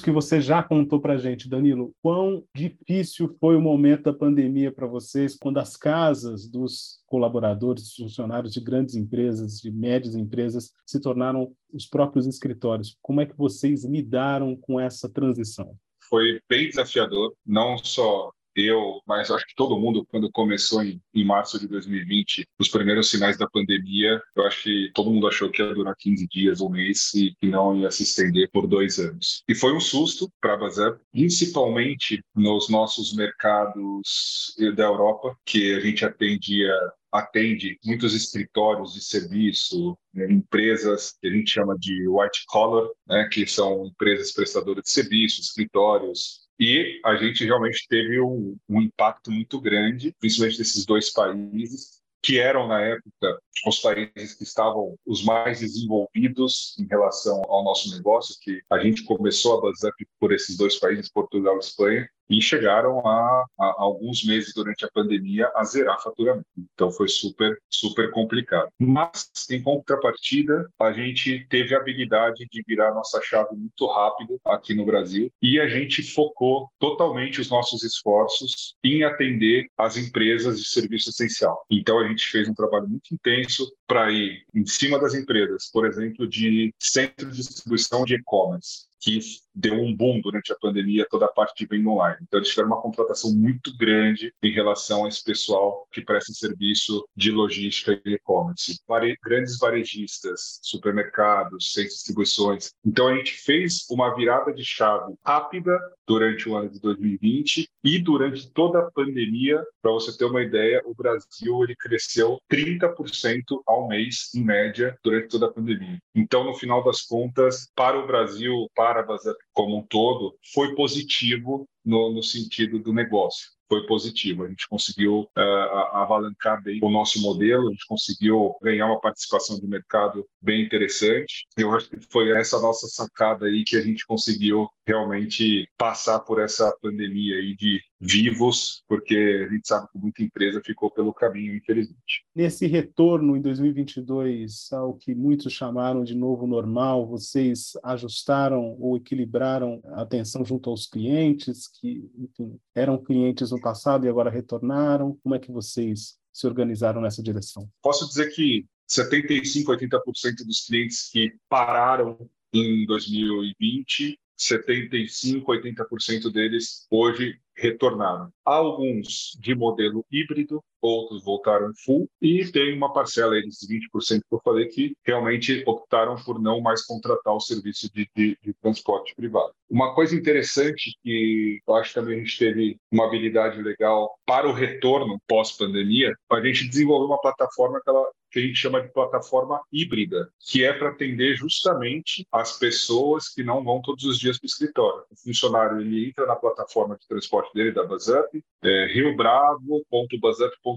que 0.00 0.12
você 0.12 0.40
já 0.40 0.62
contou 0.62 1.00
para 1.00 1.14
a 1.14 1.18
gente, 1.18 1.48
Danilo, 1.48 1.92
quão 2.00 2.44
difícil 2.54 3.36
foi 3.40 3.56
o 3.56 3.60
momento 3.60 4.04
da 4.04 4.12
pandemia 4.12 4.70
para 4.70 4.86
vocês, 4.86 5.36
quando 5.36 5.58
as 5.58 5.76
casas 5.76 6.48
dos 6.48 7.00
colaboradores, 7.04 7.82
dos 7.82 7.96
funcionários 7.96 8.52
de 8.52 8.60
grandes 8.60 8.94
empresas, 8.94 9.58
de 9.58 9.72
médias 9.72 10.14
empresas, 10.14 10.70
se 10.86 11.00
tornaram 11.00 11.52
os 11.72 11.84
próprios 11.84 12.28
escritórios? 12.28 12.96
Como 13.02 13.20
é 13.20 13.26
que 13.26 13.36
vocês 13.36 13.84
lidaram 13.84 14.54
com 14.54 14.78
essa 14.78 15.08
transição? 15.08 15.76
Foi 16.08 16.40
bem 16.48 16.68
desafiador, 16.68 17.34
não 17.44 17.76
só 17.76 18.30
eu, 18.54 19.00
mas 19.06 19.30
acho 19.30 19.46
que 19.46 19.54
todo 19.54 19.78
mundo, 19.78 20.06
quando 20.10 20.30
começou 20.30 20.82
em, 20.82 21.00
em, 21.14 21.24
março 21.24 21.58
de 21.58 21.68
2020, 21.68 22.46
os 22.58 22.68
primeiros 22.68 23.10
sinais 23.10 23.36
da 23.38 23.48
pandemia, 23.48 24.20
eu 24.36 24.46
acho 24.46 24.62
que 24.62 24.90
todo 24.94 25.10
mundo 25.10 25.28
achou 25.28 25.50
que 25.50 25.62
ia 25.62 25.74
durar 25.74 25.94
15 25.96 26.26
dias 26.28 26.60
um 26.60 26.68
mês 26.68 27.12
e 27.14 27.34
que 27.40 27.46
não 27.46 27.76
ia 27.76 27.90
se 27.90 28.02
estender 28.02 28.50
por 28.52 28.66
dois 28.66 28.98
anos. 28.98 29.42
E 29.48 29.54
foi 29.54 29.74
um 29.74 29.80
susto 29.80 30.30
para 30.40 30.54
a 30.54 30.56
Bazar, 30.56 30.98
principalmente 31.12 32.22
nos 32.34 32.68
nossos 32.68 33.14
mercados 33.14 34.54
da 34.76 34.84
Europa, 34.84 35.36
que 35.44 35.74
a 35.74 35.80
gente 35.80 36.04
atendia 36.04 36.72
atende 37.12 37.78
muitos 37.84 38.14
escritórios 38.14 38.94
de 38.94 39.02
serviço, 39.02 39.98
né, 40.14 40.30
empresas 40.30 41.12
que 41.20 41.26
a 41.26 41.30
gente 41.30 41.50
chama 41.50 41.76
de 41.78 42.06
white 42.08 42.44
collar, 42.46 42.88
né, 43.06 43.28
que 43.30 43.46
são 43.46 43.86
empresas 43.86 44.32
prestadoras 44.32 44.84
de 44.84 44.90
serviços, 44.90 45.46
escritórios 45.46 46.48
e 46.60 47.00
a 47.02 47.16
gente 47.16 47.42
realmente 47.46 47.86
teve 47.88 48.20
um, 48.20 48.54
um 48.68 48.82
impacto 48.82 49.30
muito 49.30 49.58
grande, 49.58 50.14
principalmente 50.20 50.58
desses 50.58 50.84
dois 50.84 51.10
países, 51.10 52.02
que 52.22 52.38
eram, 52.38 52.68
na 52.68 52.82
época, 52.82 53.40
os 53.66 53.78
países 53.78 54.34
que 54.34 54.44
estavam 54.44 54.94
os 55.06 55.24
mais 55.24 55.60
desenvolvidos 55.60 56.76
em 56.78 56.86
relação 56.86 57.42
ao 57.48 57.64
nosso 57.64 57.90
negócio, 57.96 58.36
que 58.42 58.60
a 58.68 58.78
gente 58.78 59.04
começou 59.04 59.56
a 59.56 59.60
Buzzup 59.62 60.06
por 60.18 60.32
esses 60.32 60.54
dois 60.58 60.78
países, 60.78 61.10
Portugal 61.10 61.56
e 61.56 61.60
Espanha, 61.60 62.06
e 62.30 62.40
chegaram 62.40 63.06
a, 63.06 63.44
a, 63.58 63.74
alguns 63.78 64.24
meses 64.24 64.54
durante 64.54 64.84
a 64.84 64.90
pandemia 64.92 65.50
a 65.56 65.64
zerar 65.64 66.00
faturamento. 66.00 66.46
Então 66.74 66.90
foi 66.90 67.08
super, 67.08 67.58
super 67.68 68.10
complicado. 68.12 68.68
Mas, 68.78 69.28
em 69.50 69.60
contrapartida, 69.60 70.68
a 70.78 70.92
gente 70.92 71.46
teve 71.48 71.74
a 71.74 71.78
habilidade 71.78 72.46
de 72.50 72.62
virar 72.66 72.94
nossa 72.94 73.20
chave 73.20 73.54
muito 73.56 73.86
rápido 73.86 74.38
aqui 74.44 74.74
no 74.74 74.86
Brasil 74.86 75.30
e 75.42 75.58
a 75.58 75.68
gente 75.68 76.02
focou 76.02 76.68
totalmente 76.78 77.40
os 77.40 77.50
nossos 77.50 77.82
esforços 77.82 78.76
em 78.84 79.02
atender 79.02 79.66
as 79.76 79.96
empresas 79.96 80.60
de 80.60 80.66
serviço 80.68 81.10
essencial. 81.10 81.64
Então 81.70 81.98
a 81.98 82.06
gente 82.06 82.26
fez 82.26 82.48
um 82.48 82.54
trabalho 82.54 82.88
muito 82.88 83.12
intenso 83.12 83.70
para 83.90 84.08
ir 84.12 84.46
em 84.54 84.64
cima 84.64 85.00
das 85.00 85.14
empresas, 85.14 85.68
por 85.68 85.84
exemplo, 85.84 86.24
de 86.28 86.72
centros 86.78 87.36
de 87.36 87.42
distribuição 87.42 88.04
de 88.04 88.14
e-commerce 88.14 88.88
que 89.00 89.18
deu 89.54 89.74
um 89.74 89.94
boom 89.96 90.20
durante 90.20 90.52
a 90.52 90.56
pandemia, 90.56 91.06
toda 91.10 91.24
a 91.24 91.32
parte 91.32 91.64
de 91.64 91.66
venda 91.66 91.88
online. 91.88 92.18
Então, 92.22 92.38
eles 92.38 92.50
tiveram 92.50 92.68
uma 92.68 92.82
contratação 92.82 93.32
muito 93.32 93.76
grande 93.76 94.32
em 94.42 94.52
relação 94.52 95.04
a 95.04 95.08
esse 95.08 95.24
pessoal 95.24 95.86
que 95.90 96.02
presta 96.02 96.32
serviço 96.32 97.04
de 97.16 97.30
logística 97.30 98.00
e 98.04 98.14
e-commerce. 98.14 98.78
Vare... 98.86 99.16
Grandes 99.24 99.58
varejistas, 99.58 100.60
supermercados, 100.62 101.72
centros 101.72 101.94
de 101.94 101.96
distribuições. 101.96 102.72
Então, 102.84 103.08
a 103.08 103.16
gente 103.16 103.32
fez 103.32 103.86
uma 103.90 104.14
virada 104.14 104.52
de 104.52 104.64
chave 104.64 105.14
rápida 105.24 105.78
durante 106.06 106.48
o 106.48 106.56
ano 106.56 106.70
de 106.70 106.80
2020 106.80 107.68
e 107.84 107.98
durante 107.98 108.52
toda 108.52 108.80
a 108.80 108.90
pandemia. 108.90 109.64
Para 109.80 109.92
você 109.92 110.16
ter 110.16 110.26
uma 110.26 110.42
ideia, 110.42 110.82
o 110.84 110.94
Brasil 110.94 111.64
ele 111.64 111.74
cresceu 111.76 112.38
30% 112.52 113.42
ao 113.66 113.79
mês, 113.88 114.34
em 114.34 114.44
média, 114.44 114.96
durante 115.02 115.28
toda 115.28 115.46
a 115.46 115.52
pandemia. 115.52 115.98
Então, 116.14 116.44
no 116.44 116.54
final 116.54 116.82
das 116.84 117.02
contas, 117.02 117.70
para 117.74 117.98
o 117.98 118.06
Brasil, 118.06 118.68
para 118.74 119.00
a 119.00 119.18
como 119.52 119.78
um 119.78 119.86
todo 119.86 120.36
foi 120.52 120.74
positivo 120.74 121.68
no, 121.84 122.12
no 122.12 122.22
sentido 122.22 122.78
do 122.78 122.92
negócio 122.92 123.48
foi 123.70 123.86
positivo. 123.86 124.42
A 124.42 124.48
gente 124.48 124.68
conseguiu 124.68 125.20
uh, 125.20 125.96
avalancar 125.96 126.60
bem 126.60 126.80
o 126.82 126.90
nosso 126.90 127.22
modelo, 127.22 127.68
a 127.68 127.70
gente 127.70 127.86
conseguiu 127.86 128.56
ganhar 128.60 128.86
uma 128.86 129.00
participação 129.00 129.60
de 129.60 129.66
mercado 129.66 130.26
bem 130.42 130.62
interessante. 130.62 131.46
Eu 131.56 131.72
acho 131.72 131.88
que 131.88 132.00
foi 132.10 132.36
essa 132.36 132.60
nossa 132.60 132.88
sacada 132.88 133.46
aí 133.46 133.62
que 133.64 133.76
a 133.76 133.80
gente 133.80 134.04
conseguiu 134.04 134.68
realmente 134.90 135.68
passar 135.78 136.18
por 136.20 136.40
essa 136.40 136.76
pandemia 136.82 137.36
aí 137.36 137.54
de 137.54 137.80
vivos, 138.00 138.82
porque 138.88 139.46
a 139.46 139.52
gente 139.52 139.68
sabe 139.68 139.86
que 139.92 139.98
muita 139.98 140.22
empresa 140.22 140.60
ficou 140.64 140.90
pelo 140.90 141.14
caminho, 141.14 141.54
infelizmente. 141.54 142.24
Nesse 142.34 142.66
retorno 142.66 143.36
em 143.36 143.40
2022 143.40 144.72
ao 144.72 144.94
que 144.94 145.14
muitos 145.14 145.52
chamaram 145.52 146.02
de 146.02 146.16
novo 146.16 146.44
normal, 146.44 147.06
vocês 147.06 147.72
ajustaram 147.84 148.76
ou 148.80 148.96
equilibraram 148.96 149.80
a 149.84 150.02
atenção 150.02 150.44
junto 150.44 150.68
aos 150.68 150.88
clientes 150.88 151.68
que, 151.68 152.10
enfim, 152.18 152.58
eram 152.74 152.98
clientes 152.98 153.52
no 153.52 153.60
passado 153.60 154.06
e 154.06 154.08
agora 154.08 154.28
retornaram? 154.28 155.16
Como 155.22 155.36
é 155.36 155.38
que 155.38 155.52
vocês 155.52 156.18
se 156.32 156.46
organizaram 156.48 157.00
nessa 157.00 157.22
direção? 157.22 157.68
Posso 157.80 158.08
dizer 158.08 158.30
que 158.30 158.66
75, 158.88 159.70
80% 159.70 160.44
dos 160.44 160.66
clientes 160.66 161.08
que 161.10 161.32
pararam 161.48 162.28
em 162.52 162.84
2020 162.86 164.18
75, 164.40 165.52
80% 165.52 166.32
deles 166.32 166.86
hoje 166.90 167.38
retornaram. 167.54 168.32
Alguns 168.42 169.36
de 169.38 169.54
modelo 169.54 170.04
híbrido, 170.10 170.64
outros 170.80 171.24
voltaram 171.24 171.72
full, 171.84 172.08
e 172.20 172.44
tem 172.50 172.74
uma 172.74 172.92
parcela 172.92 173.34
aí 173.34 173.42
desses 173.42 173.68
20% 173.68 174.20
que 174.20 174.34
eu 174.34 174.40
falei 174.44 174.66
que 174.66 174.94
realmente 175.04 175.62
optaram 175.66 176.16
por 176.16 176.40
não 176.40 176.60
mais 176.60 176.84
contratar 176.84 177.34
o 177.34 177.40
serviço 177.40 177.92
de, 177.92 178.08
de, 178.14 178.38
de 178.42 178.54
transporte 178.54 179.14
privado. 179.14 179.52
Uma 179.68 179.94
coisa 179.94 180.16
interessante 180.16 180.96
que 181.02 181.60
eu 181.66 181.74
acho 181.74 181.90
que 181.90 182.00
também 182.00 182.16
a 182.16 182.24
gente 182.24 182.38
teve 182.38 182.76
uma 182.90 183.06
habilidade 183.06 183.62
legal 183.62 184.10
para 184.26 184.48
o 184.48 184.52
retorno 184.52 185.20
pós-pandemia, 185.28 186.12
a 186.30 186.40
gente 186.40 186.68
desenvolveu 186.68 187.06
uma 187.06 187.20
plataforma 187.20 187.80
que 187.82 187.90
ela 187.90 188.06
que 188.30 188.38
a 188.38 188.42
gente 188.42 188.56
chama 188.56 188.80
de 188.80 188.92
plataforma 188.92 189.60
híbrida, 189.72 190.30
que 190.38 190.64
é 190.64 190.72
para 190.72 190.90
atender 190.90 191.34
justamente 191.34 192.24
as 192.30 192.56
pessoas 192.58 193.28
que 193.28 193.42
não 193.42 193.64
vão 193.64 193.82
todos 193.82 194.04
os 194.04 194.18
dias 194.18 194.38
para 194.38 194.46
o 194.46 194.48
escritório. 194.48 195.04
O 195.10 195.16
funcionário 195.16 195.80
ele 195.80 196.08
entra 196.08 196.26
na 196.26 196.36
plataforma 196.36 196.96
de 196.96 197.08
transporte 197.08 197.52
dele, 197.52 197.72
da 197.72 197.84
BuzzUp, 197.84 198.40
é, 198.62 198.86
riobravo.buzzup.com. 198.86 200.69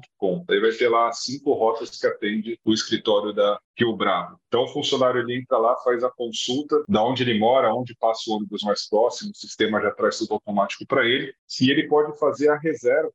Aí 0.50 0.60
vai 0.60 0.72
ter 0.72 0.90
lá 0.90 1.12
cinco 1.12 1.54
rotas 1.54 1.90
que 1.90 2.08
atende 2.08 2.60
o 2.64 2.74
escritório 2.74 3.34
da 3.34 3.60
Rio 3.78 3.96
Bravo. 3.96 4.38
Então, 4.48 4.64
o 4.64 4.68
funcionário 4.68 5.22
ele 5.22 5.40
entra 5.40 5.58
lá, 5.58 5.76
faz 5.78 6.04
a 6.04 6.12
consulta 6.12 6.84
da 6.88 7.04
onde 7.04 7.24
ele 7.24 7.40
mora, 7.40 7.74
onde 7.74 7.96
passa 7.96 8.30
o 8.30 8.36
ônibus 8.36 8.62
mais 8.64 8.88
próximo, 8.88 9.32
o 9.32 9.38
sistema 9.38 9.82
já 9.82 9.92
traz 9.92 10.20
tudo 10.20 10.34
automático 10.34 10.86
para 10.86 11.06
ele, 11.06 11.34
e 11.60 11.72
ele 11.72 11.88
pode 11.88 12.18
fazer 12.20 12.50
a 12.50 12.58
reserva 12.58 13.10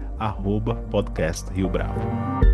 @podcastRioBravo. 0.90 2.47